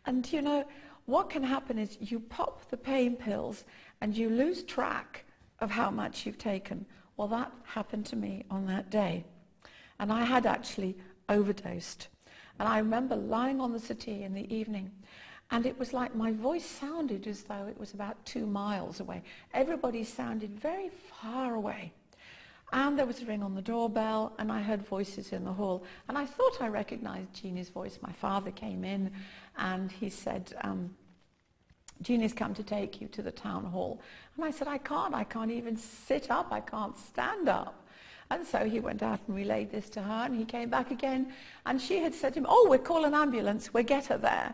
And 0.05 0.31
you 0.31 0.41
know, 0.41 0.65
what 1.05 1.29
can 1.29 1.43
happen 1.43 1.77
is 1.77 1.97
you 1.99 2.19
pop 2.19 2.69
the 2.69 2.77
pain 2.77 3.15
pills 3.15 3.65
and 4.01 4.15
you 4.15 4.29
lose 4.29 4.63
track 4.63 5.25
of 5.59 5.71
how 5.71 5.89
much 5.89 6.25
you've 6.25 6.37
taken. 6.37 6.85
Well, 7.15 7.27
that 7.29 7.51
happened 7.63 8.05
to 8.07 8.15
me 8.15 8.45
on 8.51 8.65
that 8.67 8.89
day. 8.89 9.25
And 9.99 10.11
I 10.11 10.23
had 10.23 10.45
actually 10.45 10.95
overdosed. 11.29 12.07
And 12.59 12.67
I 12.67 12.77
remember 12.77 13.15
lying 13.15 13.59
on 13.59 13.73
the 13.73 13.79
settee 13.79 14.23
in 14.23 14.33
the 14.33 14.53
evening 14.53 14.91
and 15.51 15.65
it 15.65 15.77
was 15.79 15.93
like 15.93 16.13
my 16.15 16.31
voice 16.31 16.65
sounded 16.65 17.25
as 17.27 17.43
though 17.43 17.67
it 17.67 17.79
was 17.79 17.93
about 17.93 18.23
two 18.25 18.45
miles 18.45 18.99
away. 18.99 19.21
Everybody 19.53 20.03
sounded 20.03 20.59
very 20.59 20.89
far 20.89 21.55
away. 21.55 21.93
And 22.73 22.99
there 22.99 23.05
was 23.05 23.21
a 23.21 23.25
ring 23.25 23.41
on 23.41 23.55
the 23.55 23.61
doorbell, 23.61 24.33
and 24.39 24.51
I 24.51 24.61
heard 24.61 24.85
voices 24.85 25.31
in 25.31 25.45
the 25.45 25.53
hall. 25.53 25.85
And 26.09 26.17
I 26.17 26.25
thought 26.25 26.57
I 26.59 26.67
recognized 26.67 27.33
Jeannie's 27.33 27.69
voice. 27.69 27.97
My 28.01 28.11
father 28.11 28.51
came 28.51 28.83
in, 28.83 29.09
and 29.57 29.89
he 29.89 30.09
said, 30.09 30.53
um, 30.61 30.93
Jeannie's 32.01 32.33
come 32.33 32.53
to 32.53 32.63
take 32.63 32.99
you 32.99 33.07
to 33.07 33.21
the 33.21 33.31
town 33.31 33.63
hall. 33.63 34.01
And 34.35 34.43
I 34.43 34.51
said, 34.51 34.67
I 34.67 34.79
can't. 34.79 35.13
I 35.13 35.23
can't 35.23 35.49
even 35.49 35.77
sit 35.77 36.29
up. 36.29 36.51
I 36.51 36.59
can't 36.59 36.97
stand 36.97 37.47
up. 37.47 37.87
And 38.29 38.45
so 38.45 38.65
he 38.65 38.81
went 38.81 39.01
out 39.01 39.21
and 39.27 39.35
relayed 39.37 39.71
this 39.71 39.89
to 39.91 40.01
her, 40.01 40.25
and 40.25 40.35
he 40.35 40.43
came 40.43 40.69
back 40.69 40.91
again, 40.91 41.31
and 41.65 41.81
she 41.81 41.99
had 41.99 42.13
said 42.13 42.33
to 42.33 42.41
him, 42.41 42.47
oh, 42.49 42.67
we'll 42.69 42.79
call 42.79 43.05
an 43.05 43.13
ambulance, 43.13 43.73
we'll 43.73 43.83
get 43.83 44.07
her 44.07 44.17
there. 44.17 44.53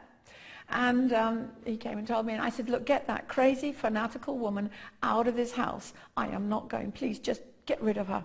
And 0.70 1.13
um, 1.13 1.50
he 1.65 1.77
came 1.77 1.98
and 1.98 2.08
told 2.08 2.25
me, 2.25 2.34
and 2.34 2.41
I 2.41 2.50
said, 2.50 2.70
look, 2.70 2.86
get 2.86 3.05
that 3.08 3.27
crazy, 3.27 3.72
fanatical 3.72 4.38
woman 4.38 4.70
out 5.01 5.27
of 5.27 5.36
this 5.36 5.51
house. 5.51 5.93
I 6.15 6.27
am 6.27 6.50
not 6.50 6.70
going. 6.70 6.91
Please, 6.91 7.20
just 7.20 7.41
get 7.65 7.82
rid 7.82 7.98
of 7.98 8.08
her. 8.08 8.24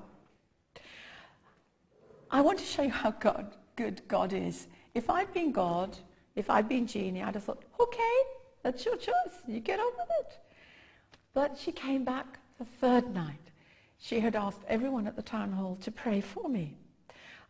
I 2.31 2.41
want 2.41 2.59
to 2.59 2.65
show 2.65 2.83
you 2.83 2.91
how 2.91 3.11
God, 3.13 3.55
good 3.77 4.03
God 4.09 4.33
is. 4.33 4.67
If 4.95 5.11
I'd 5.11 5.33
been 5.33 5.53
God, 5.53 5.97
if 6.37 6.51
I'd 6.51 6.69
been 6.69 6.87
Jeannie, 6.87 7.23
I'd 7.23 7.35
have 7.35 7.45
thought, 7.45 7.65
okay, 7.81 8.17
that's 8.63 8.85
your 8.85 8.97
choice. 8.97 9.15
You 9.47 9.61
get 9.61 9.81
on 9.81 9.93
with 9.99 10.09
it. 10.21 10.39
But 11.35 11.59
she 11.59 11.73
came 11.73 12.05
back 12.05 12.39
the 12.59 12.65
third 12.65 13.15
night. 13.15 13.35
She 13.99 14.21
had 14.21 14.37
asked 14.37 14.63
everyone 14.69 15.07
at 15.07 15.17
the 15.17 15.23
town 15.23 15.53
hall 15.53 15.77
to 15.83 15.91
pray 15.91 16.21
for 16.21 16.49
me. 16.49 16.77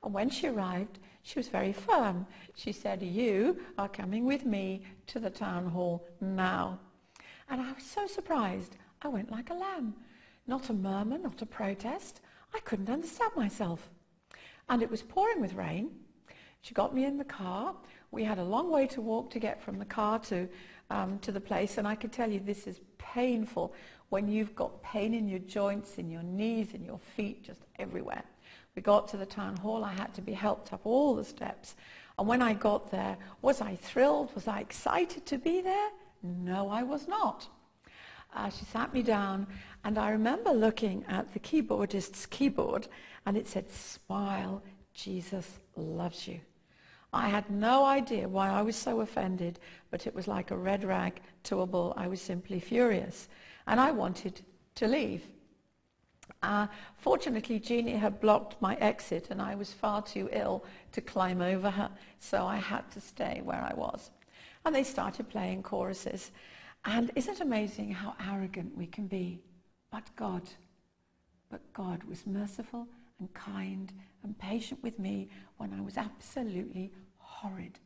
And 0.03 0.15
when 0.15 0.31
she 0.31 0.47
arrived, 0.47 0.99
she 1.29 1.39
was 1.39 1.49
very 1.49 1.75
firm. 1.75 2.27
She 2.55 2.73
said, 2.73 3.03
you 3.03 3.61
are 3.77 3.89
coming 3.89 4.25
with 4.25 4.47
me 4.47 4.83
to 5.09 5.21
the 5.21 5.29
town 5.29 5.67
hall 5.67 6.07
now. 6.23 6.79
And 7.51 7.61
I 7.61 7.71
was 7.73 7.83
so 7.83 8.07
surprised. 8.07 8.79
I 9.03 9.09
went 9.09 9.31
like 9.31 9.51
a 9.51 9.55
lamb. 9.55 9.95
Not 10.47 10.71
a 10.71 10.73
murmur, 10.73 11.19
not 11.19 11.43
a 11.43 11.47
protest. 11.47 12.23
I 12.55 12.61
couldn't 12.61 12.89
understand 12.89 13.33
myself. 13.37 13.91
And 14.71 14.83
it 14.83 14.91
was 14.91 15.03
pouring 15.03 15.43
with 15.43 15.53
rain. 15.53 15.91
She 16.63 16.73
got 16.73 16.95
me 16.95 17.05
in 17.05 17.19
the 17.19 17.25
car. 17.25 17.75
We 18.11 18.25
had 18.25 18.39
a 18.39 18.45
long 18.45 18.71
way 18.71 18.87
to 18.87 19.03
walk 19.03 19.31
to 19.33 19.39
get 19.39 19.63
from 19.63 19.79
the 19.79 19.85
car 19.85 20.19
to, 20.21 20.49
um, 20.89 21.19
to 21.19 21.31
the 21.31 21.43
place. 21.43 21.77
And 21.77 21.87
I 21.87 21.95
can 21.95 22.09
tell 22.09 22.31
you 22.31 22.41
this 22.41 22.67
is 22.67 22.81
painful 22.97 23.75
when 24.09 24.29
you've 24.29 24.57
got 24.57 24.83
pain 24.83 25.13
in 25.13 25.29
your 25.29 25.41
joints, 25.41 25.99
in 25.99 26.11
your 26.11 26.23
knees, 26.23 26.73
in 26.73 26.87
your 26.87 26.99
feet, 26.99 27.45
just 27.45 27.67
everywhere. 27.79 28.25
We 28.75 28.83
got 28.83 29.09
to 29.09 29.17
the 29.17 29.27
town 29.27 29.57
hall. 29.57 29.85
I 29.85 29.93
had 29.93 30.15
to 30.15 30.23
be 30.23 30.33
helped 30.33 30.73
up 30.73 30.83
all 30.85 31.15
the 31.15 31.25
steps. 31.25 31.75
And 32.19 32.27
when 32.27 32.43
I 32.43 32.53
got 32.53 32.91
there, 32.91 33.17
was 33.43 33.61
I 33.61 33.77
thrilled? 33.77 34.35
Was 34.35 34.49
I 34.49 34.61
excited 34.61 35.27
to 35.27 35.39
be 35.39 35.61
there? 35.61 35.91
No, 36.23 36.69
I 36.69 36.83
was 36.83 37.07
not. 37.07 37.49
Uh, 38.35 38.51
she 38.51 38.65
sat 38.67 38.93
me 38.93 39.03
down, 39.03 39.47
and 39.85 39.99
I 39.99 40.11
remember 40.11 40.51
looking 40.51 41.05
at 41.09 41.33
the 41.33 41.39
keyboardist's 41.39 42.27
keyboard, 42.27 42.89
and 43.25 43.37
it 43.37 43.47
said, 43.47 43.71
Smile, 43.71 44.63
Jesus 44.93 45.61
loves 45.77 46.29
you. 46.29 46.41
I 47.13 47.29
had 47.29 47.49
no 47.51 47.85
idea 47.85 48.29
why 48.29 48.51
I 48.51 48.63
was 48.63 48.77
so 48.77 49.01
offended, 49.01 49.61
but 49.91 50.07
it 50.07 50.15
was 50.15 50.29
like 50.29 50.51
a 50.51 50.57
red 50.57 50.85
rag 50.85 51.21
to 51.45 51.63
a 51.63 51.67
bull. 51.67 51.95
I 51.97 52.07
was 52.07 52.21
simply 52.21 52.61
furious, 52.61 53.29
and 53.67 53.81
I 53.81 53.93
wanted 53.93 54.43
to 54.75 54.87
leave. 54.87 55.23
Uh, 56.43 56.67
fortunately, 56.97 57.59
Jeannie 57.59 57.97
had 57.97 58.21
blocked 58.21 58.61
my 58.61 58.77
exit 58.77 59.29
and 59.31 59.43
I 59.43 59.55
was 59.55 59.73
far 59.73 60.03
too 60.03 60.29
ill 60.33 60.65
to 60.93 61.01
climb 61.01 61.41
over 61.41 61.71
her, 61.71 61.91
so 62.21 62.47
I 62.47 62.57
had 62.57 62.89
to 62.93 63.01
stay 63.01 63.41
where 63.45 63.63
I 63.63 63.75
was. 63.75 64.11
And 64.65 64.75
they 64.75 64.85
started 64.85 65.29
playing 65.29 65.63
choruses. 65.63 66.31
And 66.85 67.11
isn't 67.17 67.35
it 67.35 67.41
amazing 67.41 67.93
how 67.93 68.15
arrogant 68.31 68.77
we 68.77 68.87
can 68.87 69.07
be? 69.07 69.41
But 69.91 70.05
God, 70.17 70.43
but 71.51 71.61
God 71.73 72.05
was 72.05 72.27
merciful 72.27 72.87
and 73.19 73.33
kind 73.35 73.93
and 74.23 74.39
patient 74.39 74.83
with 74.83 74.99
me 74.99 75.29
when 75.57 75.73
I 75.73 75.81
was 75.81 75.97
absolutely 75.97 76.93
horrid. 77.19 77.79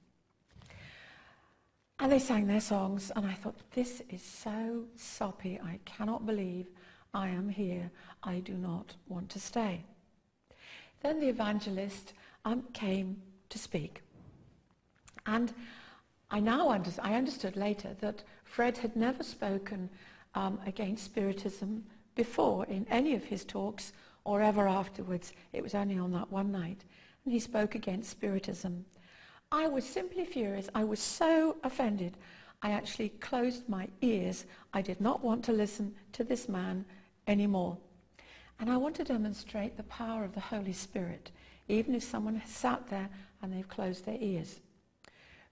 And 1.99 2.11
they 2.11 2.19
sang 2.19 2.49
their 2.49 2.61
songs, 2.61 3.13
and 3.15 3.25
I 3.25 3.35
thought, 3.35 3.61
this 3.75 4.03
is 4.09 4.23
so 4.23 4.87
soppy. 4.97 5.61
I 5.63 5.79
cannot 5.85 6.27
believe 6.27 6.67
I 7.15 7.29
am 7.29 7.49
here. 7.49 7.91
I 8.23 8.39
do 8.41 8.55
not 8.55 8.95
want 9.09 9.29
to 9.31 9.41
stay. 9.41 9.85
Then 11.03 11.21
the 11.21 11.29
evangelist 11.29 12.15
um, 12.45 12.65
came 12.73 13.21
to 13.51 13.59
speak. 13.59 14.03
And 15.27 15.53
I 16.31 16.41
now 16.41 16.71
under- 16.71 16.91
I 17.03 17.15
understood 17.15 17.57
later 17.57 17.95
that 18.01 18.23
Fred 18.45 18.79
had 18.79 18.97
never 18.97 19.23
spoken 19.23 19.91
um, 20.35 20.59
against 20.65 21.05
Spiritism 21.05 21.85
before 22.15 22.65
in 22.67 22.87
any 22.89 23.15
of 23.15 23.25
his 23.25 23.45
talks 23.45 23.93
or 24.25 24.41
ever 24.41 24.67
afterwards. 24.67 25.33
It 25.53 25.63
was 25.63 25.75
only 25.75 25.99
on 25.99 26.13
that 26.13 26.31
one 26.31 26.51
night. 26.51 26.85
And 27.25 27.33
he 27.33 27.41
spoke 27.41 27.75
against 27.75 28.11
Spiritism. 28.11 28.85
I 29.51 29.67
was 29.69 29.85
simply 29.85 30.25
furious. 30.25 30.71
I 30.75 30.85
was 30.85 31.01
so 31.01 31.57
offended. 31.63 32.17
I 32.63 32.71
actually 32.71 33.11
closed 33.21 33.69
my 33.69 33.89
ears. 34.01 34.47
I 34.73 34.81
did 34.81 35.01
not 35.01 35.23
want 35.23 35.45
to 35.45 35.53
listen 35.53 35.95
to 36.13 36.25
this 36.25 36.49
man 36.49 36.87
anymore. 37.27 37.79
And 38.61 38.71
I 38.71 38.77
want 38.77 38.95
to 38.97 39.05
demonstrate 39.05 39.77
the 39.77 39.83
power 39.85 40.25
of 40.25 40.35
the 40.35 40.41
Holy 40.41 40.73
Spirit, 40.73 41.31
even 41.69 41.95
if 41.95 42.03
someone 42.03 42.37
has 42.37 42.51
sat 42.51 42.89
there 42.89 43.09
and 43.41 43.53
they've 43.53 43.69
closed 43.69 44.05
their 44.05 44.19
ears. 44.21 44.61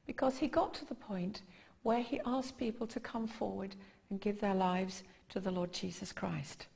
Because 0.06 0.38
he 0.38 0.46
got 0.46 0.74
to 0.74 0.84
the 0.84 0.94
point 0.94 1.42
where 1.82 2.02
he 2.02 2.20
asked 2.26 2.58
people 2.58 2.86
to 2.86 3.00
come 3.00 3.26
forward 3.26 3.74
and 4.10 4.20
give 4.20 4.40
their 4.40 4.54
lives 4.54 5.02
to 5.30 5.40
the 5.40 5.50
Lord 5.50 5.72
Jesus 5.72 6.12
Christ. 6.12 6.66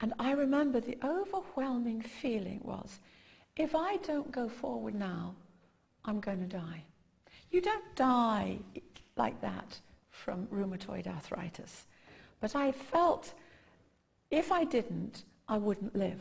And 0.00 0.12
I 0.18 0.32
remember 0.32 0.80
the 0.80 0.98
overwhelming 1.04 2.02
feeling 2.02 2.60
was, 2.64 2.98
if 3.56 3.74
I 3.74 3.98
don't 3.98 4.32
go 4.32 4.48
forward 4.48 4.94
now, 4.94 5.34
I'm 6.04 6.20
going 6.20 6.40
to 6.40 6.56
die. 6.56 6.82
You 7.50 7.60
don't 7.60 7.94
die 7.94 8.58
like 9.16 9.40
that 9.42 9.78
from 10.10 10.46
rheumatoid 10.46 11.06
arthritis. 11.06 11.86
But 12.40 12.56
I 12.56 12.72
felt 12.72 13.34
if 14.32 14.50
I 14.50 14.64
didn't, 14.64 15.22
I 15.48 15.58
wouldn't 15.58 15.94
live. 15.94 16.20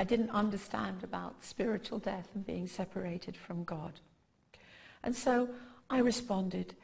I 0.00 0.04
didn't 0.04 0.30
understand 0.30 1.04
about 1.04 1.44
spiritual 1.44 2.00
death 2.00 2.28
and 2.34 2.44
being 2.44 2.66
separated 2.66 3.36
from 3.36 3.62
God. 3.62 4.00
And 5.04 5.14
so 5.14 5.48
I 5.88 5.98
responded. 5.98 6.74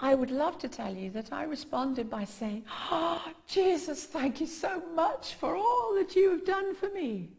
I 0.00 0.16
would 0.16 0.32
love 0.32 0.58
to 0.58 0.68
tell 0.68 0.94
you 0.94 1.10
that 1.10 1.32
I 1.32 1.44
responded 1.44 2.10
by 2.10 2.24
saying, 2.24 2.64
oh, 2.90 3.24
Jesus, 3.46 4.04
thank 4.04 4.40
you 4.40 4.46
so 4.46 4.82
much 4.94 5.34
for 5.34 5.54
all 5.56 5.94
that 5.94 6.16
you 6.16 6.30
have 6.30 6.44
done 6.44 6.74
for 6.74 6.88
me. 6.90 7.30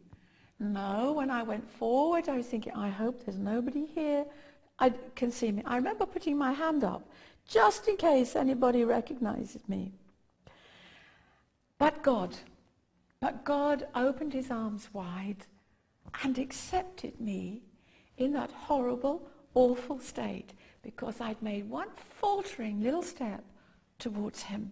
No, 0.59 1.13
when 1.13 1.29
I 1.29 1.43
went 1.43 1.69
forward, 1.69 2.29
I 2.29 2.38
was 2.38 2.48
thinking, 2.48 2.74
I 2.74 2.89
hope 2.89 3.25
there's 3.25 3.38
nobody 3.38 3.86
here 3.86 4.25
I 4.79 4.93
can 5.15 5.31
see 5.31 5.51
me. 5.51 5.62
I 5.65 5.75
remember 5.75 6.05
putting 6.05 6.38
my 6.38 6.53
hand 6.53 6.83
up 6.83 7.09
just 7.48 7.88
in 7.88 7.98
case 7.98 8.36
anybody 8.36 8.86
recognizes 8.86 9.67
me. 9.67 9.91
But 11.79 12.03
God, 12.03 12.36
but 13.21 13.43
God 13.45 13.88
opened 13.95 14.33
his 14.33 14.51
arms 14.51 14.89
wide 14.93 15.45
and 16.24 16.38
accepted 16.38 17.19
me 17.19 17.63
in 18.17 18.33
that 18.33 18.51
horrible, 18.51 19.27
awful 19.55 20.00
state 20.00 20.53
because 20.83 21.19
I'd 21.21 21.41
made 21.41 21.69
one 21.69 21.88
faltering 22.19 22.83
little 22.83 23.01
step 23.01 23.43
towards 23.98 24.43
him. 24.43 24.71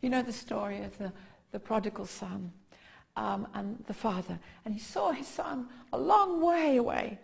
You 0.00 0.08
know 0.08 0.22
the 0.22 0.32
story 0.32 0.82
of 0.82 0.96
the, 0.98 1.12
the 1.50 1.60
prodigal 1.60 2.06
son 2.06 2.52
um, 3.16 3.46
and 3.54 3.82
the 3.86 3.94
father. 3.94 4.38
And 4.64 4.72
he 4.72 4.80
saw 4.80 5.10
his 5.10 5.26
son 5.26 5.68
a 5.92 5.98
long 5.98 6.40
way 6.40 6.76
away. 6.76 7.18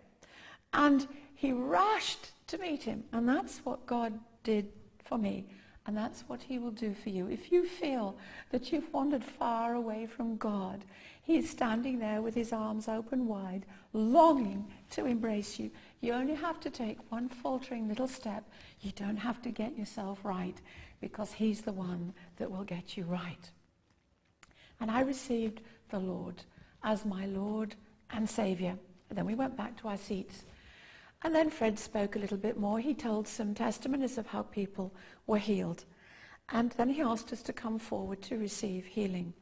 And 0.73 1.07
he 1.35 1.53
rushed 1.53 2.33
to 2.49 2.59
meet 2.59 2.83
him. 2.83 3.05
And 3.13 3.29
that's 3.29 3.59
what 3.59 3.87
God 3.87 4.19
did 4.43 4.69
for 5.05 5.17
me. 5.17 5.47
And 5.87 5.97
that's 5.97 6.25
what 6.27 6.43
he 6.43 6.59
will 6.59 6.73
do 6.73 6.95
for 6.95 7.11
you. 7.11 7.29
If 7.29 7.53
you 7.53 7.65
feel 7.65 8.17
that 8.51 8.73
you've 8.73 8.93
wandered 8.93 9.23
far 9.23 9.75
away 9.75 10.07
from 10.07 10.37
God, 10.37 10.85
he 11.23 11.37
is 11.37 11.49
standing 11.49 11.99
there 11.99 12.23
with 12.23 12.35
his 12.35 12.53
arms 12.53 12.89
open 12.89 13.27
wide, 13.27 13.67
longing 13.93 14.67
to 14.91 15.07
embrace 15.07 15.59
you. 15.59 15.71
You 16.01 16.13
only 16.13 16.35
have 16.35 16.61
to 16.61 16.71
take 16.71 16.99
one 17.11 17.29
faltering 17.29 17.89
little 17.89 18.09
step. 18.09 18.45
You 18.81 18.93
don't 18.97 19.17
have 19.17 19.41
to 19.43 19.51
get 19.51 19.79
yourself 19.79 20.19
right 20.25 20.57
because 21.01 21.33
he's 21.33 21.63
the 21.63 21.73
one 21.73 22.13
that 22.37 22.51
will 22.51 22.65
get 22.65 22.97
you 22.97 23.05
right. 23.05 23.51
And 24.81 24.91
I 24.91 25.01
received 25.01 25.61
the 25.91 25.99
Lord 25.99 26.43
as 26.83 27.05
my 27.05 27.27
Lord 27.27 27.75
and 28.11 28.29
Savior. 28.29 28.77
And 29.09 29.17
then 29.17 29.27
we 29.27 29.35
went 29.35 29.57
back 29.57 29.77
to 29.81 29.89
our 29.89 29.97
seats. 29.97 30.45
And 31.23 31.35
then 31.35 31.51
Fred 31.51 31.79
spoke 31.79 32.15
a 32.15 32.19
little 32.19 32.37
bit 32.37 32.59
more. 32.59 32.79
He 32.79 32.95
told 32.95 33.27
some 33.27 33.55
testimonies 33.55 34.19
of 34.19 34.27
how 34.27 34.43
people 34.43 34.93
were 35.27 35.39
healed. 35.39 35.85
And 36.51 36.71
then 36.73 36.91
he 36.91 37.03
asked 37.03 37.33
us 37.33 37.43
to 37.43 37.53
come 37.53 37.79
forward 37.79 38.23
to 38.23 38.39
receive 38.39 38.85
healing. 38.85 39.33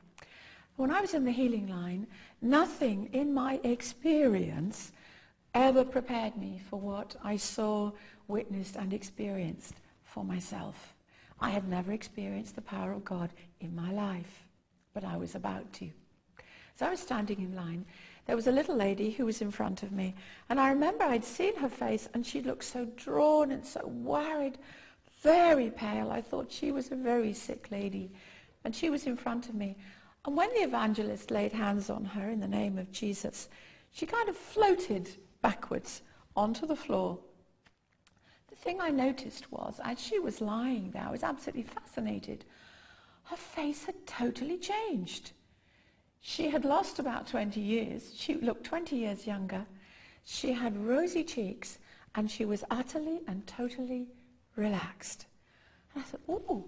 When 0.76 0.90
I 0.90 1.00
was 1.00 1.14
in 1.14 1.24
the 1.24 1.30
healing 1.30 1.68
line, 1.68 2.06
nothing 2.40 3.08
in 3.12 3.32
my 3.34 3.60
experience 3.62 4.92
ever 5.54 5.84
prepared 5.84 6.36
me 6.36 6.60
for 6.68 6.80
what 6.80 7.14
I 7.22 7.36
saw, 7.36 7.92
witnessed, 8.26 8.76
and 8.76 8.92
experienced 8.92 9.74
for 10.02 10.24
myself. 10.24 10.94
I 11.40 11.50
had 11.50 11.68
never 11.68 11.92
experienced 11.92 12.54
the 12.54 12.62
power 12.62 12.92
of 12.92 13.04
God 13.04 13.30
in 13.60 13.74
my 13.74 13.92
life, 13.92 14.44
but 14.94 15.04
I 15.04 15.16
was 15.16 15.34
about 15.34 15.72
to. 15.74 15.90
So 16.76 16.86
I 16.86 16.90
was 16.90 17.00
standing 17.00 17.40
in 17.40 17.54
line, 17.54 17.84
there 18.26 18.36
was 18.36 18.46
a 18.46 18.52
little 18.52 18.76
lady 18.76 19.10
who 19.10 19.26
was 19.26 19.42
in 19.42 19.50
front 19.50 19.82
of 19.82 19.92
me. 19.92 20.14
And 20.48 20.58
I 20.58 20.70
remember 20.70 21.04
I'd 21.04 21.24
seen 21.24 21.56
her 21.56 21.68
face 21.68 22.08
and 22.14 22.26
she 22.26 22.40
looked 22.40 22.64
so 22.64 22.86
drawn 22.96 23.50
and 23.50 23.64
so 23.64 23.86
worried, 23.86 24.58
very 25.22 25.70
pale. 25.70 26.10
I 26.10 26.20
thought 26.20 26.50
she 26.50 26.72
was 26.72 26.90
a 26.90 26.96
very 26.96 27.34
sick 27.34 27.70
lady. 27.70 28.10
And 28.64 28.74
she 28.74 28.88
was 28.88 29.06
in 29.06 29.16
front 29.16 29.48
of 29.48 29.54
me. 29.54 29.76
And 30.24 30.36
when 30.36 30.48
the 30.54 30.62
evangelist 30.62 31.30
laid 31.30 31.52
hands 31.52 31.90
on 31.90 32.04
her 32.04 32.30
in 32.30 32.40
the 32.40 32.48
name 32.48 32.78
of 32.78 32.90
Jesus, 32.90 33.48
she 33.92 34.06
kind 34.06 34.28
of 34.28 34.36
floated 34.36 35.10
backwards 35.42 36.00
onto 36.34 36.66
the 36.66 36.76
floor. 36.76 37.18
The 38.48 38.56
thing 38.56 38.80
I 38.80 38.88
noticed 38.88 39.52
was, 39.52 39.80
as 39.84 40.00
she 40.00 40.18
was 40.18 40.40
lying 40.40 40.90
there, 40.92 41.06
I 41.06 41.10
was 41.10 41.22
absolutely 41.22 41.64
fascinated. 41.64 42.46
Her 43.24 43.36
face 43.36 43.84
had 43.84 44.06
totally 44.06 44.56
changed. 44.56 45.32
She 46.26 46.48
had 46.48 46.64
lost 46.64 46.98
about 46.98 47.26
20 47.26 47.60
years. 47.60 48.10
She 48.16 48.36
looked 48.36 48.64
20 48.64 48.96
years 48.96 49.26
younger. 49.26 49.66
She 50.24 50.52
had 50.52 50.74
rosy 50.74 51.22
cheeks 51.22 51.78
and 52.14 52.30
she 52.30 52.46
was 52.46 52.64
utterly 52.70 53.20
and 53.28 53.46
totally 53.46 54.06
relaxed. 54.56 55.26
And 55.92 56.02
I 56.02 56.06
thought, 56.06 56.22
oh, 56.26 56.64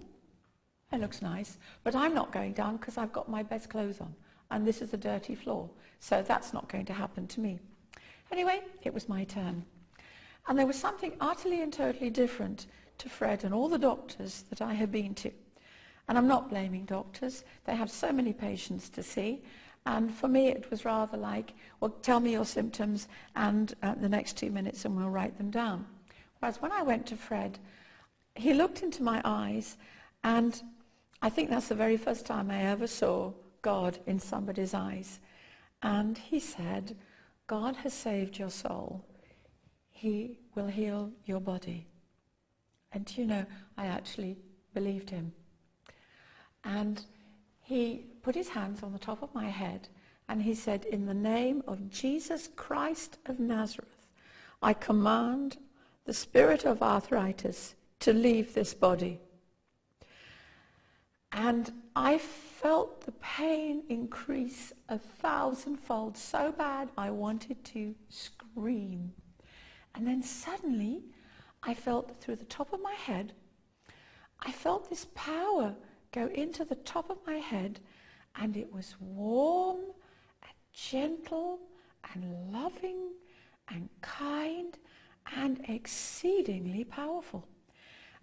that 0.91 1.01
looks 1.01 1.23
nice. 1.23 1.57
But 1.83 1.95
I'm 1.95 2.13
not 2.13 2.31
going 2.31 2.53
down 2.53 2.77
because 2.77 2.99
I've 2.99 3.11
got 3.11 3.29
my 3.29 3.41
best 3.41 3.67
clothes 3.67 3.99
on. 3.99 4.13
And 4.51 4.65
this 4.65 4.83
is 4.83 4.93
a 4.93 4.97
dirty 4.97 5.33
floor. 5.33 5.71
So 6.01 6.21
that's 6.21 6.53
not 6.53 6.69
going 6.69 6.85
to 6.85 6.93
happen 6.93 7.25
to 7.25 7.39
me. 7.39 7.57
Anyway, 8.31 8.61
it 8.83 8.93
was 8.93 9.09
my 9.09 9.23
turn. 9.23 9.65
And 10.47 10.59
there 10.59 10.67
was 10.67 10.77
something 10.77 11.13
utterly 11.19 11.63
and 11.63 11.73
totally 11.73 12.11
different 12.11 12.67
to 12.99 13.09
Fred 13.09 13.43
and 13.43 13.55
all 13.55 13.69
the 13.69 13.79
doctors 13.79 14.43
that 14.51 14.61
I 14.61 14.75
had 14.75 14.91
been 14.91 15.15
to. 15.15 15.31
And 16.07 16.17
I'm 16.17 16.27
not 16.27 16.49
blaming 16.49 16.85
doctors. 16.85 17.43
They 17.65 17.75
have 17.75 17.91
so 17.91 18.11
many 18.11 18.33
patients 18.33 18.89
to 18.89 19.03
see. 19.03 19.41
And 19.85 20.13
for 20.13 20.27
me, 20.27 20.47
it 20.47 20.69
was 20.69 20.85
rather 20.85 21.17
like, 21.17 21.53
well, 21.79 21.91
tell 22.01 22.19
me 22.19 22.33
your 22.33 22.45
symptoms 22.45 23.07
and 23.35 23.73
uh, 23.81 23.95
the 23.95 24.09
next 24.09 24.37
two 24.37 24.51
minutes 24.51 24.83
and 24.85 24.95
we'll 24.95 25.09
write 25.09 25.37
them 25.37 25.49
down. 25.49 25.85
Whereas 26.39 26.61
when 26.61 26.71
I 26.71 26.81
went 26.81 27.05
to 27.07 27.15
Fred, 27.15 27.57
he 28.35 28.53
looked 28.53 28.83
into 28.83 29.01
my 29.01 29.21
eyes 29.23 29.77
and 30.23 30.61
I 31.21 31.29
think 31.29 31.49
that's 31.49 31.69
the 31.69 31.75
very 31.75 31.97
first 31.97 32.25
time 32.25 32.51
I 32.51 32.63
ever 32.63 32.85
saw 32.85 33.31
God 33.61 33.97
in 34.05 34.19
somebody's 34.19 34.73
eyes. 34.73 35.19
And 35.81 36.17
he 36.17 36.39
said, 36.39 36.95
God 37.47 37.77
has 37.77 37.93
saved 37.93 38.37
your 38.37 38.49
soul. 38.49 39.05
He 39.89 40.39
will 40.53 40.67
heal 40.67 41.11
your 41.25 41.39
body. 41.39 41.87
And 42.91 43.17
you 43.17 43.25
know, 43.25 43.45
I 43.77 43.87
actually 43.87 44.37
believed 44.73 45.09
him. 45.09 45.31
And 46.67 47.01
he 47.61 48.03
put 48.21 48.35
his 48.35 48.49
hands 48.49 48.83
on 48.83 48.91
the 48.91 48.99
top 48.99 49.23
of 49.23 49.33
my 49.33 49.47
head 49.49 49.87
and 50.27 50.41
he 50.41 50.53
said, 50.53 50.83
in 50.83 51.05
the 51.05 51.13
name 51.13 51.63
of 51.65 51.89
Jesus 51.89 52.49
Christ 52.57 53.17
of 53.25 53.39
Nazareth, 53.39 54.05
I 54.61 54.73
command 54.73 55.57
the 56.03 56.13
spirit 56.13 56.65
of 56.65 56.83
arthritis 56.83 57.75
to 58.01 58.11
leave 58.11 58.53
this 58.53 58.73
body. 58.73 59.21
And 61.31 61.71
I 61.95 62.17
felt 62.17 63.01
the 63.01 63.13
pain 63.13 63.83
increase 63.87 64.73
a 64.89 64.99
thousandfold 64.99 66.17
so 66.17 66.51
bad 66.51 66.89
I 66.97 67.11
wanted 67.11 67.63
to 67.65 67.95
scream. 68.09 69.13
And 69.95 70.05
then 70.05 70.21
suddenly 70.21 71.03
I 71.63 71.73
felt 71.73 72.17
through 72.17 72.35
the 72.35 72.45
top 72.45 72.73
of 72.73 72.81
my 72.81 72.93
head, 72.93 73.31
I 74.41 74.51
felt 74.51 74.89
this 74.89 75.07
power 75.15 75.73
go 76.11 76.27
into 76.27 76.65
the 76.65 76.75
top 76.75 77.09
of 77.09 77.17
my 77.25 77.35
head 77.35 77.79
and 78.35 78.55
it 78.55 78.71
was 78.71 78.95
warm 78.99 79.79
and 80.43 80.53
gentle 80.73 81.59
and 82.13 82.51
loving 82.51 83.11
and 83.69 83.89
kind 84.01 84.77
and 85.35 85.63
exceedingly 85.67 86.83
powerful. 86.83 87.47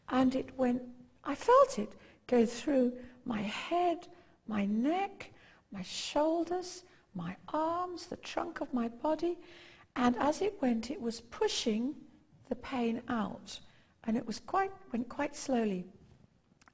And 0.09 0.35
it 0.35 0.57
went, 0.57 0.83
I 1.25 1.35
felt 1.35 1.79
it 1.79 1.93
go 2.27 2.47
through 2.47 2.93
my 3.25 3.43
head, 3.43 4.09
my 4.47 4.65
neck, 4.65 5.33
my 5.71 5.83
shoulders, 5.83 6.85
my 7.15 7.37
arms, 7.53 8.07
the 8.07 8.17
trunk 8.17 8.61
of 8.61 8.73
my 8.73 8.89
body. 8.89 9.39
And 9.97 10.17
as 10.19 10.41
it 10.41 10.61
went, 10.61 10.91
it 10.91 11.01
was 11.01 11.21
pushing 11.21 11.95
the 12.49 12.55
pain 12.57 13.03
out. 13.09 13.59
And 14.05 14.17
it 14.17 14.27
was 14.27 14.41
quite, 14.41 14.71
went 14.93 15.09
quite 15.09 15.37
slowly. 15.37 15.87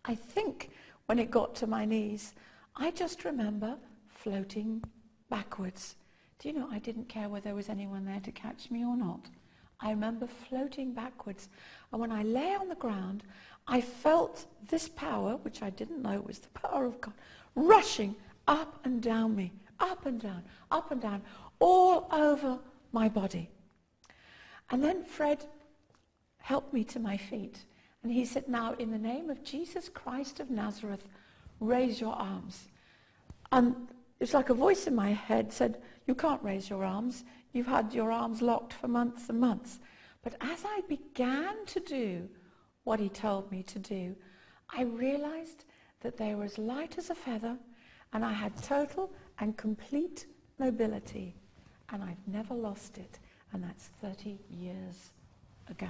I 0.05 0.15
think 0.15 0.71
when 1.11 1.19
it 1.19 1.29
got 1.29 1.57
to 1.57 1.67
my 1.67 1.85
knees, 1.85 2.35
I 2.77 2.93
just 2.93 3.25
remember 3.25 3.75
floating 4.07 4.81
backwards. 5.29 5.97
Do 6.39 6.49
you 6.49 6.55
know, 6.55 6.69
I 6.71 6.79
didn't 6.79 7.09
care 7.09 7.29
whether 7.29 7.47
there 7.47 7.55
was 7.57 7.69
anyone 7.69 8.05
there 8.05 8.21
to 8.21 8.31
catch 8.31 8.71
me 8.71 8.85
or 8.85 8.97
not. 8.97 9.27
I 9.81 9.91
remember 9.91 10.29
floating 10.29 10.95
backwards. 10.95 11.49
And 11.91 12.01
when 12.01 12.13
I 12.13 12.23
lay 12.23 12.55
on 12.55 12.69
the 12.69 12.77
ground, 12.77 13.25
I 13.67 13.81
felt 13.81 14.47
this 14.69 14.89
power, 14.89 15.37
which 15.43 15.63
I 15.63 15.71
didn't 15.71 16.01
know 16.01 16.21
was 16.21 16.39
the 16.39 16.49
power 16.51 16.87
of 16.87 17.01
God, 17.01 17.15
rushing 17.57 18.15
up 18.47 18.79
and 18.85 19.03
down 19.03 19.35
me, 19.35 19.51
up 19.81 20.07
and 20.07 20.21
down, 20.21 20.45
up 20.71 20.93
and 20.93 21.01
down, 21.01 21.23
all 21.59 22.07
over 22.13 22.57
my 22.93 23.09
body. 23.09 23.51
And 24.71 24.81
then 24.81 25.03
Fred 25.03 25.45
helped 26.39 26.73
me 26.73 26.85
to 26.85 27.01
my 27.01 27.17
feet. 27.17 27.65
And 28.03 28.13
he 28.13 28.25
said, 28.25 28.49
now 28.49 28.75
in 28.75 28.91
the 28.91 28.99
name 28.99 29.29
of 29.29 29.45
Jesus 29.45 29.89
Christ 29.89 30.41
of 30.41 30.51
Nazareth, 30.51 31.05
raise 31.61 32.01
your 32.01 32.15
arms. 32.15 32.69
And 33.53 33.75
it's 34.21 34.35
like 34.35 34.49
a 34.49 34.55
voice 34.55 34.87
in 34.87 34.95
my 34.95 35.13
head 35.13 35.53
said, 35.53 35.81
you 36.07 36.15
can't 36.15 36.43
raise 36.43 36.71
your 36.71 36.85
arms. 36.85 37.25
You've 37.53 37.67
had 37.67 37.93
your 37.93 38.11
arms 38.11 38.41
locked 38.43 38.73
for 38.73 38.89
months 38.89 39.29
and 39.29 39.39
months. 39.41 39.81
But 40.23 40.35
as 40.41 40.65
I 40.65 40.81
began 40.89 41.65
to 41.67 41.81
do 41.81 42.29
what 42.85 43.01
he 43.01 43.09
told 43.09 43.51
me 43.51 43.63
to 43.65 43.79
do, 43.79 44.17
I 44.69 44.83
realized 44.83 45.65
that 46.01 46.17
they 46.17 46.35
were 46.35 46.45
as 46.45 46.59
light 46.59 46.97
as 46.99 47.11
a 47.11 47.15
feather 47.15 47.57
and 48.13 48.25
I 48.25 48.33
had 48.33 48.57
total 48.63 49.13
and 49.39 49.57
complete 49.57 50.27
mobility 50.59 51.35
and 51.91 52.03
I've 52.03 52.27
never 52.27 52.55
lost 52.55 52.99
it 52.99 53.19
and 53.53 53.63
that's 53.63 53.87
30 54.01 54.39
years 54.49 55.11
ago. 55.69 55.89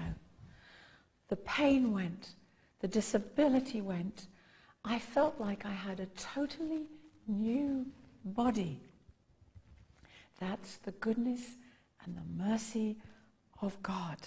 The 1.30 1.36
pain 1.36 1.92
went, 1.92 2.34
the 2.80 2.88
disability 2.88 3.80
went. 3.80 4.26
I 4.84 4.98
felt 4.98 5.40
like 5.40 5.64
I 5.64 5.70
had 5.70 6.00
a 6.00 6.06
totally 6.06 6.86
new 7.28 7.86
body. 8.24 8.80
That's 10.40 10.78
the 10.78 10.90
goodness 10.92 11.56
and 12.04 12.16
the 12.16 12.44
mercy 12.44 12.96
of 13.62 13.80
God. 13.82 14.18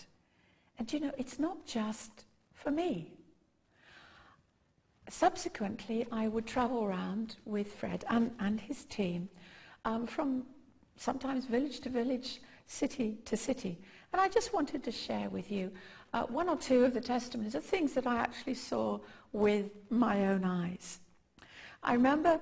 And 0.79 0.91
you 0.93 1.01
know, 1.01 1.11
it's 1.17 1.39
not 1.39 1.65
just 1.65 2.25
for 2.53 2.71
me. 2.71 3.11
Subsequently, 5.09 6.07
I 6.09 6.29
would 6.29 6.45
travel 6.45 6.85
around 6.85 7.35
with 7.43 7.73
Fred 7.73 8.05
and, 8.09 8.31
and 8.39 8.61
his 8.61 8.85
team 8.85 9.27
um, 9.83 10.07
from 10.07 10.45
sometimes 10.95 11.45
village 11.45 11.81
to 11.81 11.89
village, 11.89 12.39
city 12.65 13.17
to 13.25 13.35
city. 13.35 13.77
And 14.13 14.21
I 14.21 14.29
just 14.29 14.53
wanted 14.53 14.83
to 14.85 14.91
share 14.91 15.29
with 15.29 15.51
you 15.51 15.71
uh, 16.13 16.23
one 16.23 16.47
or 16.47 16.57
two 16.57 16.85
of 16.85 16.93
the 16.93 17.01
testimonies 17.01 17.55
are 17.55 17.61
things 17.61 17.93
that 17.93 18.07
I 18.07 18.17
actually 18.17 18.53
saw 18.53 18.99
with 19.31 19.71
my 19.89 20.27
own 20.27 20.43
eyes. 20.45 20.99
I 21.81 21.93
remember 21.93 22.39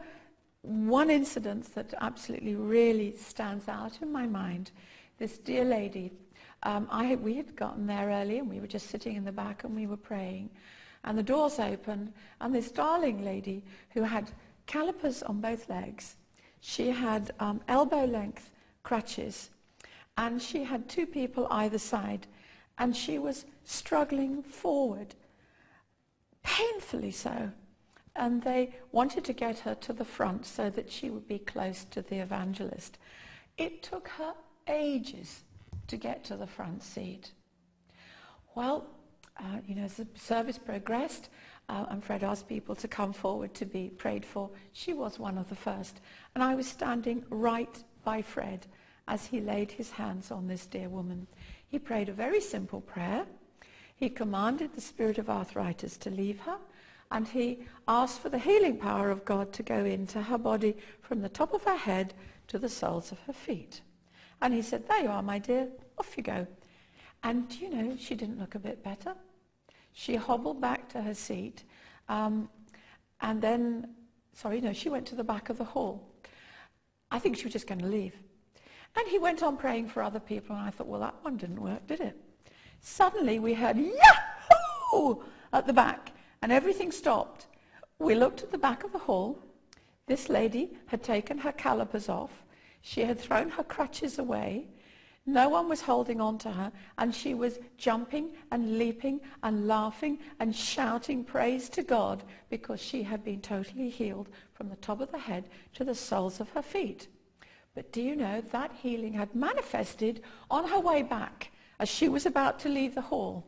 one 0.61 1.09
incident 1.09 1.73
that 1.73 1.93
absolutely 2.01 2.55
really 2.55 3.15
stands 3.15 3.67
out 3.67 4.01
in 4.01 4.11
my 4.11 4.27
mind. 4.27 4.71
This 5.17 5.37
dear 5.37 5.63
lady 5.63 6.11
um, 6.63 6.87
I, 6.91 7.15
we 7.15 7.35
had 7.35 7.55
gotten 7.55 7.87
there 7.87 8.09
early 8.09 8.39
and 8.39 8.49
we 8.49 8.59
were 8.59 8.67
just 8.67 8.87
sitting 8.87 9.15
in 9.15 9.25
the 9.25 9.31
back 9.31 9.63
and 9.63 9.75
we 9.75 9.87
were 9.87 9.97
praying. 9.97 10.49
And 11.03 11.17
the 11.17 11.23
doors 11.23 11.57
opened 11.57 12.13
and 12.39 12.53
this 12.53 12.71
darling 12.71 13.25
lady 13.25 13.63
who 13.91 14.03
had 14.03 14.31
calipers 14.67 15.23
on 15.23 15.41
both 15.41 15.69
legs, 15.69 16.17
she 16.59 16.89
had 16.89 17.31
um, 17.39 17.61
elbow 17.67 18.05
length 18.05 18.51
crutches 18.83 19.49
and 20.17 20.39
she 20.39 20.63
had 20.63 20.87
two 20.87 21.07
people 21.07 21.47
either 21.49 21.79
side 21.79 22.27
and 22.81 22.97
she 22.97 23.19
was 23.19 23.45
struggling 23.63 24.41
forward, 24.41 25.13
painfully 26.41 27.11
so. 27.11 27.51
And 28.15 28.41
they 28.41 28.73
wanted 28.91 29.23
to 29.25 29.33
get 29.33 29.59
her 29.59 29.75
to 29.75 29.93
the 29.93 30.03
front 30.03 30.47
so 30.47 30.71
that 30.71 30.91
she 30.91 31.11
would 31.11 31.27
be 31.27 31.37
close 31.37 31.85
to 31.91 32.01
the 32.01 32.17
evangelist. 32.17 32.97
It 33.55 33.83
took 33.83 34.07
her 34.07 34.33
ages 34.67 35.43
to 35.89 35.95
get 35.95 36.23
to 36.23 36.35
the 36.35 36.47
front 36.47 36.81
seat. 36.81 37.33
Well, 38.55 38.87
uh, 39.37 39.59
you 39.67 39.75
know, 39.75 39.83
as 39.83 39.97
the 39.97 40.07
service 40.15 40.57
progressed, 40.57 41.29
uh, 41.69 41.85
and 41.89 42.03
Fred 42.03 42.23
asked 42.23 42.49
people 42.49 42.73
to 42.73 42.87
come 42.87 43.13
forward 43.13 43.53
to 43.53 43.65
be 43.65 43.89
prayed 43.89 44.25
for. 44.25 44.49
She 44.73 44.93
was 44.93 45.19
one 45.19 45.37
of 45.37 45.49
the 45.49 45.55
first. 45.55 46.01
And 46.33 46.43
I 46.43 46.55
was 46.55 46.65
standing 46.65 47.25
right 47.29 47.83
by 48.03 48.23
Fred 48.23 48.65
as 49.07 49.27
he 49.27 49.39
laid 49.39 49.71
his 49.71 49.91
hands 49.91 50.31
on 50.31 50.47
this 50.47 50.65
dear 50.65 50.89
woman. 50.89 51.27
He 51.71 51.79
prayed 51.79 52.09
a 52.09 52.13
very 52.13 52.41
simple 52.41 52.81
prayer. 52.81 53.25
He 53.95 54.09
commanded 54.09 54.73
the 54.73 54.81
spirit 54.81 55.17
of 55.17 55.29
arthritis 55.29 55.95
to 55.99 56.09
leave 56.09 56.41
her, 56.41 56.57
and 57.11 57.25
he 57.25 57.59
asked 57.87 58.19
for 58.19 58.27
the 58.27 58.37
healing 58.37 58.75
power 58.75 59.09
of 59.09 59.23
God 59.23 59.53
to 59.53 59.63
go 59.63 59.85
into 59.85 60.21
her 60.21 60.37
body 60.37 60.75
from 61.01 61.21
the 61.21 61.29
top 61.29 61.53
of 61.53 61.63
her 61.63 61.77
head 61.77 62.13
to 62.47 62.59
the 62.59 62.67
soles 62.67 63.13
of 63.13 63.19
her 63.21 63.31
feet. 63.31 63.79
And 64.41 64.53
he 64.53 64.61
said, 64.61 64.85
there 64.85 65.03
you 65.03 65.09
are, 65.09 65.23
my 65.23 65.39
dear, 65.39 65.69
off 65.97 66.17
you 66.17 66.23
go. 66.23 66.45
And, 67.23 67.49
you 67.61 67.69
know, 67.69 67.95
she 67.97 68.15
didn't 68.15 68.37
look 68.37 68.55
a 68.55 68.59
bit 68.59 68.83
better. 68.83 69.15
She 69.93 70.17
hobbled 70.17 70.59
back 70.59 70.89
to 70.89 71.01
her 71.01 71.13
seat. 71.13 71.63
Um, 72.09 72.49
and 73.21 73.41
then 73.41 73.95
sorry, 74.33 74.59
no, 74.59 74.73
she 74.73 74.89
went 74.89 75.05
to 75.07 75.15
the 75.15 75.23
back 75.23 75.49
of 75.49 75.57
the 75.57 75.63
hall. 75.63 76.05
I 77.11 77.19
think 77.19 77.37
she 77.37 77.45
was 77.45 77.53
just 77.53 77.67
going 77.67 77.79
to 77.79 77.87
leave. 77.87 78.15
And 78.95 79.07
he 79.07 79.19
went 79.19 79.41
on 79.41 79.57
praying 79.57 79.87
for 79.89 80.03
other 80.03 80.19
people, 80.19 80.55
and 80.55 80.65
I 80.65 80.69
thought, 80.69 80.87
well, 80.87 81.01
that 81.01 81.15
one 81.21 81.37
didn't 81.37 81.61
work, 81.61 81.87
did 81.87 82.01
it? 82.01 82.17
Suddenly 82.81 83.39
we 83.39 83.53
heard, 83.53 83.77
Yahoo! 83.77 85.23
at 85.53 85.67
the 85.67 85.73
back, 85.73 86.11
and 86.41 86.51
everything 86.51 86.91
stopped. 86.91 87.47
We 87.99 88.15
looked 88.15 88.41
at 88.41 88.51
the 88.51 88.57
back 88.57 88.83
of 88.83 88.91
the 88.91 88.97
hall. 88.97 89.39
This 90.07 90.29
lady 90.29 90.77
had 90.87 91.03
taken 91.03 91.37
her 91.37 91.51
calipers 91.51 92.09
off. 92.09 92.31
She 92.81 93.01
had 93.01 93.19
thrown 93.19 93.49
her 93.49 93.63
crutches 93.63 94.17
away. 94.17 94.67
No 95.25 95.49
one 95.49 95.69
was 95.69 95.81
holding 95.81 96.19
on 96.19 96.39
to 96.39 96.51
her, 96.51 96.71
and 96.97 97.13
she 97.13 97.35
was 97.35 97.59
jumping 97.77 98.31
and 98.51 98.79
leaping 98.79 99.21
and 99.43 99.67
laughing 99.67 100.17
and 100.39 100.55
shouting 100.55 101.23
praise 101.23 101.69
to 101.69 101.83
God 101.83 102.23
because 102.49 102.81
she 102.81 103.03
had 103.03 103.23
been 103.23 103.39
totally 103.39 103.89
healed 103.89 104.29
from 104.53 104.69
the 104.69 104.75
top 104.77 104.99
of 104.99 105.11
the 105.11 105.19
head 105.19 105.47
to 105.75 105.83
the 105.83 105.93
soles 105.93 106.39
of 106.39 106.49
her 106.49 106.63
feet. 106.63 107.07
But 107.73 107.91
do 107.91 108.01
you 108.01 108.15
know 108.15 108.41
that 108.41 108.71
healing 108.81 109.13
had 109.13 109.33
manifested 109.33 110.21
on 110.49 110.67
her 110.67 110.79
way 110.79 111.03
back 111.03 111.51
as 111.79 111.89
she 111.89 112.09
was 112.09 112.25
about 112.25 112.59
to 112.59 112.69
leave 112.69 112.95
the 112.95 113.01
hall? 113.01 113.45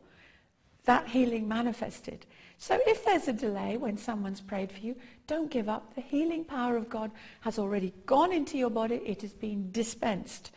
That 0.86 1.08
healing 1.10 1.48
manifested. 1.48 2.26
So 2.58 2.80
if 2.88 3.04
there's 3.04 3.28
a 3.28 3.34
delay 3.34 3.78
when 3.78 3.98
someone's 3.98 4.40
prayed 4.40 4.72
for 4.72 4.80
you, 4.80 4.96
don't 5.28 5.52
give 5.52 5.68
up. 5.68 5.96
The 5.96 6.02
healing 6.02 6.46
power 6.46 6.78
of 6.78 6.90
God 6.90 7.12
has 7.42 7.60
already 7.60 7.94
gone 8.06 8.32
into 8.32 8.58
your 8.58 8.70
body. 8.70 9.02
It 9.06 9.22
has 9.22 9.34
been 9.34 9.72
dispensed 9.72 10.52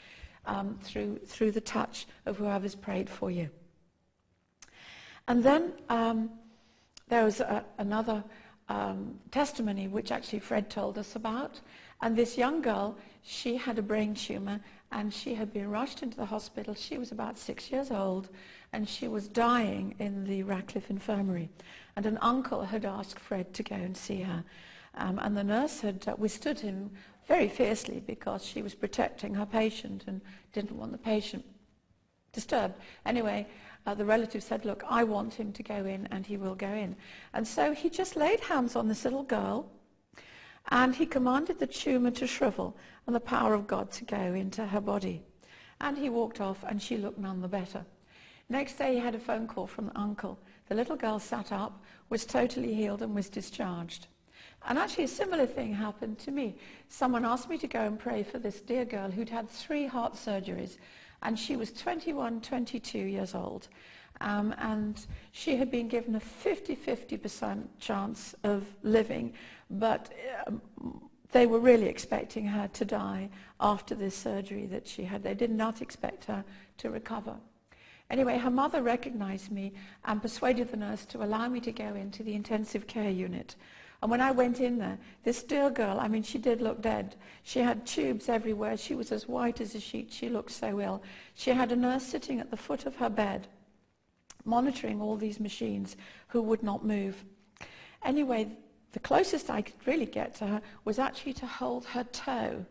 um, 0.47 0.79
through, 0.83 1.19
through 1.27 1.53
the 1.53 1.61
touch 1.61 2.07
of 2.25 2.37
whoever's 2.37 2.75
prayed 2.77 3.11
for 3.11 3.31
you. 3.31 3.51
And 5.29 5.43
then 5.43 5.73
um, 5.89 6.31
there 7.09 7.25
was 7.25 7.41
a, 7.41 7.65
another 7.79 8.23
um, 8.69 9.19
testimony 9.31 9.89
which 9.89 10.13
actually 10.13 10.41
Fred 10.41 10.71
told 10.71 10.99
us 10.99 11.17
about. 11.17 11.61
And 12.03 12.17
this 12.17 12.39
young 12.39 12.63
girl, 12.63 12.97
she 13.27 13.57
had 13.57 13.77
a 13.77 13.83
brain 13.83 14.15
tumor 14.15 14.61
and 14.93 15.13
she 15.13 15.35
had 15.35 15.53
been 15.53 15.69
rushed 15.69 16.03
into 16.05 16.17
the 16.17 16.27
hospital. 16.27 16.75
She 16.75 16.97
was 16.97 17.11
about 17.11 17.37
six 17.37 17.73
years 17.73 17.91
old 17.91 18.29
and 18.73 18.89
she 18.89 19.09
was 19.09 19.27
dying 19.27 19.97
in 19.99 20.25
the 20.25 20.45
Radcliffe 20.45 20.91
Infirmary. 20.91 21.51
And 21.97 22.07
an 22.07 22.19
uncle 22.23 22.63
had 22.63 22.85
asked 22.85 23.19
Fred 23.19 23.53
to 23.55 23.65
go 23.65 23.75
and 23.75 23.97
see 23.97 24.21
her. 24.21 24.45
Um, 24.95 25.19
and 25.19 25.37
the 25.37 25.43
nurse 25.43 25.81
had 25.81 26.07
uh, 26.07 26.15
withstood 26.17 26.61
him 26.61 26.91
very 27.27 27.49
fiercely 27.49 28.01
because 28.07 28.45
she 28.45 28.63
was 28.63 28.77
protecting 28.77 29.35
her 29.35 29.45
patient 29.45 30.05
and 30.07 30.21
didn't 30.53 30.77
want 30.77 30.93
the 30.93 30.99
patient 30.99 31.45
disturbed. 32.33 32.75
Anyway, 33.05 33.49
uh, 33.87 33.95
the 33.95 34.05
relative 34.05 34.43
said, 34.43 34.65
look, 34.65 34.85
I 34.89 35.03
want 35.03 35.35
him 35.35 35.53
to 35.53 35.63
go 35.65 35.85
in 35.85 36.07
and 36.13 36.25
he 36.25 36.37
will 36.37 36.55
go 36.55 36.69
in. 36.69 36.95
And 37.35 37.47
so 37.47 37.73
he 37.73 37.91
just 37.91 38.15
laid 38.15 38.39
hands 38.39 38.77
on 38.77 38.87
this 38.87 39.03
little 39.03 39.25
girl 39.25 39.69
and 40.69 40.95
he 40.95 41.07
commanded 41.07 41.59
the 41.59 41.67
tumor 41.67 42.11
to 42.13 42.27
shrivel 42.27 42.77
and 43.07 43.15
the 43.15 43.21
power 43.21 43.55
of 43.55 43.67
God 43.67 43.91
to 43.93 44.05
go 44.05 44.17
into 44.17 44.67
her 44.67 44.81
body. 44.81 45.23
And 45.81 45.97
he 45.97 46.09
walked 46.09 46.41
off 46.41 46.65
and 46.67 46.81
she 46.81 46.97
looked 46.97 47.19
none 47.19 47.41
the 47.41 47.49
better. 47.49 47.85
Next 48.49 48.75
day 48.75 48.95
he 48.95 49.01
had 49.01 49.15
a 49.15 49.21
phone 49.21 49.47
call 49.47 49.67
from 49.67 49.87
the 49.87 49.99
uncle. 49.99 50.39
The 50.69 50.75
little 50.75 50.97
girl 50.97 51.19
sat 51.19 51.53
up, 51.53 51.83
was 52.09 52.25
totally 52.25 52.75
healed 52.75 53.03
and 53.03 53.15
was 53.15 53.29
discharged. 53.29 54.07
And 54.69 54.79
actually 54.79 55.05
a 55.05 55.09
similar 55.09 55.47
thing 55.47 55.75
happened 55.75 56.19
to 56.21 56.31
me. 56.31 56.57
Someone 56.89 57.25
asked 57.25 57.49
me 57.49 57.59
to 57.59 57.67
go 57.69 57.81
and 57.81 57.99
pray 57.99 58.23
for 58.23 58.39
this 58.39 58.61
dear 58.61 58.85
girl 58.85 59.11
who'd 59.11 59.29
had 59.29 59.49
three 59.49 59.87
heart 59.87 60.15
surgeries 60.15 60.79
and 61.23 61.39
she 61.39 61.57
was 61.57 61.73
21, 61.73 62.41
22 62.41 62.99
years 62.99 63.35
old. 63.35 63.69
Um, 64.21 64.55
and 64.59 65.05
she 65.33 65.57
had 65.57 65.71
been 65.71 65.89
given 65.89 66.15
a 66.15 66.21
50-50% 66.21 67.65
chance 67.79 68.35
of 68.45 68.65
living, 68.83 69.35
but 69.71 70.13
um, 70.47 70.61
they 71.33 71.47
were 71.47 71.59
really 71.59 71.87
expecting 71.87 72.47
her 72.47 72.69
to 72.69 72.85
die 72.85 73.29
after 73.61 73.95
this 73.95 74.17
surgery 74.17 74.67
that 74.67 74.87
she 74.87 75.05
had. 75.05 75.23
They 75.23 75.35
did 75.35 75.51
not 75.51 75.83
expect 75.83 76.25
her 76.27 76.45
to 76.79 76.91
recover. 76.91 77.37
Anyway, 78.09 78.39
her 78.39 78.51
mother 78.51 78.83
recognized 78.83 79.51
me 79.51 79.73
and 80.05 80.23
persuaded 80.23 80.71
the 80.71 80.77
nurse 80.77 81.05
to 81.07 81.25
allow 81.25 81.49
me 81.49 81.61
to 81.61 81.73
go 81.73 81.95
into 81.95 82.23
the 82.23 82.35
intensive 82.35 82.87
care 82.87 83.11
unit. 83.11 83.57
And 84.03 84.11
when 84.11 84.21
I 84.21 84.31
went 84.31 84.61
in 84.61 84.79
there, 84.79 84.99
this 85.25 85.43
dear 85.43 85.71
girl, 85.71 85.99
I 85.99 86.07
mean, 86.07 86.23
she 86.23 86.39
did 86.39 86.61
look 86.61 86.81
dead. 86.83 87.17
She 87.43 87.61
had 87.61 87.87
tubes 87.87 88.29
everywhere. 88.29 88.77
She 88.77 88.95
was 88.95 89.11
as 89.11 89.27
white 89.27 89.61
as 89.61 89.75
a 89.75 89.81
sheet. 89.81 90.13
She 90.13 90.29
looked 90.29 90.53
so 90.53 90.81
ill. 90.81 91.03
She 91.35 91.51
had 91.51 91.73
a 91.73 91.77
nurse 91.77 92.05
sitting 92.05 92.39
at 92.39 92.51
the 92.51 92.57
foot 92.57 92.87
of 92.87 92.97
her 92.97 93.09
bed, 93.09 93.49
monitoring 94.45 95.01
all 95.01 95.17
these 95.17 95.41
machines 95.41 95.97
who 96.29 96.43
would 96.43 96.63
not 96.63 96.85
move. 96.85 97.25
Anyway, 98.05 98.57
the 98.93 99.01
closest 99.01 99.51
I 99.51 99.63
could 99.63 99.87
really 99.87 100.07
get 100.07 100.35
to 100.37 100.47
her 100.47 100.63
was 100.85 100.99
actually 100.99 101.35
to 101.35 101.47
hold 101.47 101.85
her 101.87 102.05
toe. 102.05 102.65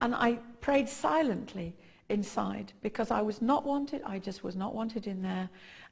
And 0.00 0.14
I 0.14 0.38
prayed 0.60 0.88
silently 0.88 1.74
inside 2.08 2.72
because 2.82 3.10
I 3.10 3.22
was 3.22 3.42
not 3.42 3.64
wanted. 3.64 4.02
I 4.04 4.18
just 4.18 4.42
was 4.42 4.56
not 4.56 4.74
wanted 4.74 5.06
in 5.06 5.22
there 5.22 5.48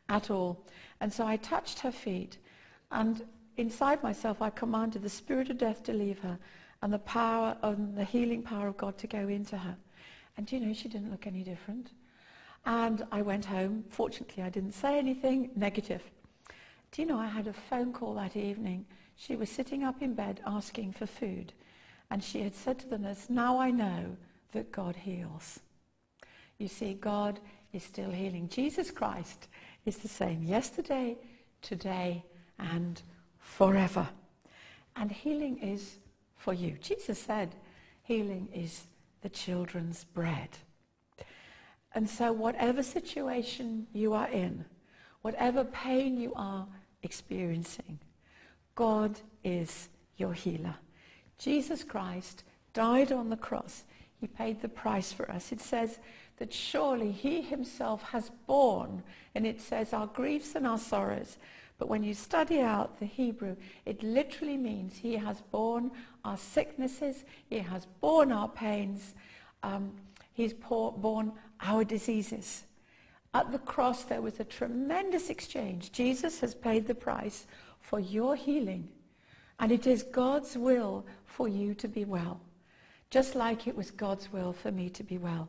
at 0.09 0.31
all. 0.31 0.67
And 1.01 1.13
so 1.13 1.27
I 1.27 1.37
touched 1.37 1.79
her 1.81 1.93
feet 1.93 2.39
and 2.91 3.23
inside 3.57 4.03
myself, 4.03 4.43
I 4.43 4.51
commanded 4.51 5.03
the 5.03 5.09
spirit 5.09 5.51
of 5.51 5.59
death 5.59 5.83
to 5.85 5.93
leave 5.93 6.19
her 6.21 6.39
and 6.83 6.93
the 6.93 6.99
power 7.01 7.57
and 7.63 7.97
the 7.97 8.05
healing 8.05 8.43
power 8.43 8.69
of 8.69 8.77
God 8.77 8.97
to 8.99 9.07
go 9.07 9.29
into 9.29 9.57
her. 9.57 9.77
And 10.37 10.51
you 10.51 10.61
know, 10.61 10.73
she 10.73 10.89
didn't 10.89 11.11
look 11.11 11.27
any 11.27 11.43
different. 11.43 11.91
And 12.67 13.07
I 13.13 13.23
went 13.23 13.45
home. 13.45 13.85
Fortunately, 13.89 14.43
I 14.43 14.49
didn't 14.49 14.73
say 14.73 14.99
anything 14.99 15.51
negative. 15.57 16.03
Do 16.93 17.03
you 17.03 17.09
know, 17.09 17.19
I 17.19 17.27
had 17.27 17.47
a 17.47 17.53
phone 17.53 17.93
call 17.93 18.15
that 18.15 18.37
evening. 18.37 18.87
She 19.21 19.37
was 19.37 19.51
sitting 19.51 19.85
up 19.85 20.01
in 20.01 20.15
bed 20.15 20.41
asking 20.47 20.93
for 20.93 21.05
food. 21.05 21.53
And 22.11 22.25
she 22.25 22.41
had 22.41 22.55
said 22.55 22.79
to 22.79 22.89
the 22.89 22.97
nurse, 22.97 23.29
now 23.29 23.59
I 23.59 23.71
know 23.71 24.17
that 24.53 24.73
God 24.73 24.97
heals. 24.97 25.61
You 26.57 26.69
see, 26.69 26.95
God 26.95 27.39
is 27.75 27.83
still 27.83 28.11
healing. 28.11 28.49
Jesus 28.49 28.91
Christ 28.91 29.49
is 29.85 29.99
the 29.99 30.09
same 30.09 30.43
yesterday, 30.43 31.19
today, 31.61 32.25
and 32.59 33.03
forever. 33.39 34.09
And 34.97 35.13
healing 35.13 35.59
is 35.59 35.99
for 36.35 36.55
you. 36.55 36.79
Jesus 36.81 37.19
said 37.19 37.55
healing 38.03 38.49
is 38.55 38.87
the 39.21 39.29
children's 39.29 40.03
bread. 40.03 40.49
And 41.95 42.09
so 42.09 42.33
whatever 42.33 42.83
situation 42.83 43.87
you 43.93 44.15
are 44.15 44.29
in, 44.29 44.65
whatever 45.21 45.63
pain 45.65 46.19
you 46.19 46.33
are 46.35 46.67
experiencing, 47.03 47.99
God 48.75 49.21
is 49.45 49.89
your 50.17 50.33
healer. 50.33 50.77
Jesus 51.39 51.85
Christ 51.85 52.45
died 52.73 53.13
on 53.13 53.31
the 53.31 53.37
cross. 53.37 53.85
He 54.21 54.27
paid 54.27 54.61
the 54.61 54.69
price 54.69 55.13
for 55.13 55.31
us. 55.31 55.53
It 55.53 55.61
says 55.61 55.99
that 56.39 56.53
surely 56.53 57.13
he 57.13 57.43
himself 57.43 58.03
has 58.03 58.31
borne, 58.47 59.03
and 59.35 59.47
it 59.47 59.61
says 59.61 59.93
our 59.93 60.07
griefs 60.07 60.55
and 60.55 60.67
our 60.67 60.79
sorrows, 60.79 61.39
but 61.81 61.89
when 61.89 62.05
you 62.05 62.13
study 62.13 62.61
out 62.61 63.01
the 63.01 63.07
Hebrew, 63.07 63.57
it 63.87 64.03
literally 64.03 64.59
means 64.59 64.97
he 64.97 65.17
has 65.17 65.41
borne 65.51 65.91
our 66.27 66.37
sicknesses, 66.37 67.25
he 67.49 67.59
has 67.59 67.87
borne 68.03 68.33
our 68.33 68.49
pains, 68.49 69.15
um, 69.63 69.93
he's 70.35 70.53
borne 70.53 71.33
our 71.63 71.83
diseases. 71.83 72.65
At 73.33 73.53
the 73.53 73.59
cross, 73.59 74.03
there 74.05 74.23
was 74.23 74.41
a 74.41 74.45
tremendous 74.45 75.31
exchange. 75.31 75.93
Jesus 75.93 76.41
has 76.41 76.55
paid 76.55 76.87
the 76.87 76.95
price 76.95 77.47
for 77.81 78.01
your 78.01 78.35
healing. 78.35 78.89
And 79.61 79.71
it 79.71 79.87
is 79.87 80.03
God's 80.03 80.57
will 80.57 81.07
for 81.27 81.47
you 81.47 81.75
to 81.75 81.87
be 81.87 82.05
well, 82.05 82.41
just 83.11 83.35
like 83.35 83.67
it 83.67 83.77
was 83.77 83.91
God's 83.91 84.33
will 84.33 84.53
for 84.53 84.73
me 84.73 84.89
to 84.91 85.05
be 85.05 85.19
well. 85.19 85.49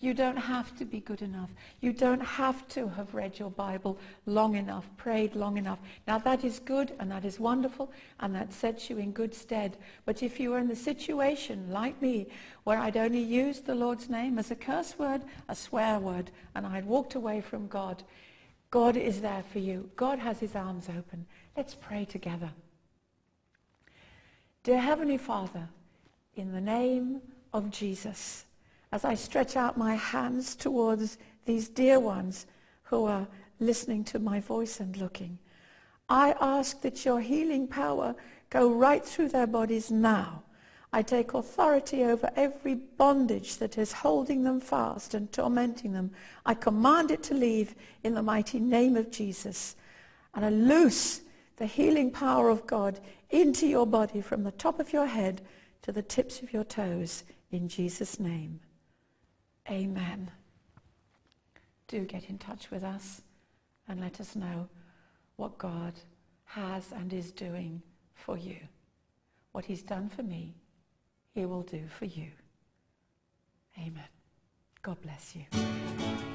You 0.00 0.12
don't 0.12 0.36
have 0.36 0.76
to 0.76 0.84
be 0.84 1.00
good 1.00 1.22
enough. 1.22 1.50
You 1.80 1.92
don't 1.92 2.20
have 2.20 2.68
to 2.68 2.88
have 2.88 3.14
read 3.14 3.38
your 3.38 3.50
Bible 3.50 3.98
long 4.26 4.56
enough, 4.56 4.86
prayed 4.96 5.34
long 5.34 5.56
enough. 5.56 5.78
Now 6.06 6.18
that 6.18 6.44
is 6.44 6.58
good 6.58 6.92
and 6.98 7.10
that 7.10 7.24
is 7.24 7.40
wonderful 7.40 7.90
and 8.20 8.34
that 8.34 8.52
sets 8.52 8.90
you 8.90 8.98
in 8.98 9.12
good 9.12 9.34
stead. 9.34 9.78
But 10.04 10.22
if 10.22 10.38
you 10.38 10.52
are 10.52 10.58
in 10.58 10.68
the 10.68 10.76
situation 10.76 11.70
like 11.70 12.00
me 12.02 12.26
where 12.64 12.78
I'd 12.78 12.96
only 12.96 13.22
used 13.22 13.64
the 13.64 13.74
Lord's 13.74 14.10
name 14.10 14.38
as 14.38 14.50
a 14.50 14.56
curse 14.56 14.98
word, 14.98 15.22
a 15.48 15.54
swear 15.54 15.98
word, 15.98 16.30
and 16.54 16.66
I'd 16.66 16.86
walked 16.86 17.14
away 17.14 17.40
from 17.40 17.68
God, 17.68 18.02
God 18.70 18.96
is 18.96 19.20
there 19.20 19.44
for 19.52 19.60
you. 19.60 19.88
God 19.96 20.18
has 20.18 20.40
his 20.40 20.56
arms 20.56 20.88
open. 20.88 21.26
Let's 21.56 21.76
pray 21.76 22.04
together. 22.04 22.50
Dear 24.64 24.80
Heavenly 24.80 25.18
Father, 25.18 25.68
in 26.36 26.52
the 26.52 26.60
name 26.60 27.20
of 27.52 27.70
Jesus, 27.70 28.44
as 28.94 29.04
I 29.04 29.14
stretch 29.14 29.56
out 29.56 29.76
my 29.76 29.96
hands 29.96 30.54
towards 30.54 31.18
these 31.46 31.68
dear 31.68 31.98
ones 31.98 32.46
who 32.84 33.06
are 33.06 33.26
listening 33.58 34.04
to 34.04 34.20
my 34.20 34.38
voice 34.38 34.78
and 34.78 34.96
looking. 34.96 35.36
I 36.08 36.36
ask 36.40 36.80
that 36.82 37.04
your 37.04 37.20
healing 37.20 37.66
power 37.66 38.14
go 38.50 38.72
right 38.72 39.04
through 39.04 39.30
their 39.30 39.48
bodies 39.48 39.90
now. 39.90 40.44
I 40.92 41.02
take 41.02 41.34
authority 41.34 42.04
over 42.04 42.30
every 42.36 42.76
bondage 42.76 43.56
that 43.56 43.78
is 43.78 43.90
holding 43.90 44.44
them 44.44 44.60
fast 44.60 45.12
and 45.12 45.32
tormenting 45.32 45.92
them. 45.92 46.12
I 46.46 46.54
command 46.54 47.10
it 47.10 47.24
to 47.24 47.34
leave 47.34 47.74
in 48.04 48.14
the 48.14 48.22
mighty 48.22 48.60
name 48.60 48.96
of 48.96 49.10
Jesus. 49.10 49.74
And 50.34 50.44
I 50.44 50.50
loose 50.50 51.22
the 51.56 51.66
healing 51.66 52.12
power 52.12 52.48
of 52.48 52.64
God 52.68 53.00
into 53.30 53.66
your 53.66 53.88
body 53.88 54.20
from 54.20 54.44
the 54.44 54.52
top 54.52 54.78
of 54.78 54.92
your 54.92 55.06
head 55.06 55.40
to 55.82 55.90
the 55.90 56.02
tips 56.02 56.42
of 56.42 56.52
your 56.52 56.62
toes 56.62 57.24
in 57.50 57.68
Jesus' 57.68 58.20
name. 58.20 58.60
Amen. 59.70 60.30
Do 61.88 62.04
get 62.04 62.28
in 62.28 62.38
touch 62.38 62.70
with 62.70 62.84
us 62.84 63.22
and 63.88 64.00
let 64.00 64.20
us 64.20 64.36
know 64.36 64.68
what 65.36 65.58
God 65.58 65.94
has 66.44 66.92
and 66.92 67.12
is 67.12 67.32
doing 67.32 67.82
for 68.14 68.36
you. 68.36 68.58
What 69.52 69.64
he's 69.64 69.82
done 69.82 70.08
for 70.08 70.22
me, 70.22 70.54
he 71.32 71.46
will 71.46 71.62
do 71.62 71.82
for 71.88 72.04
you. 72.04 72.30
Amen. 73.78 74.08
God 74.82 75.00
bless 75.02 75.34
you. 75.34 76.33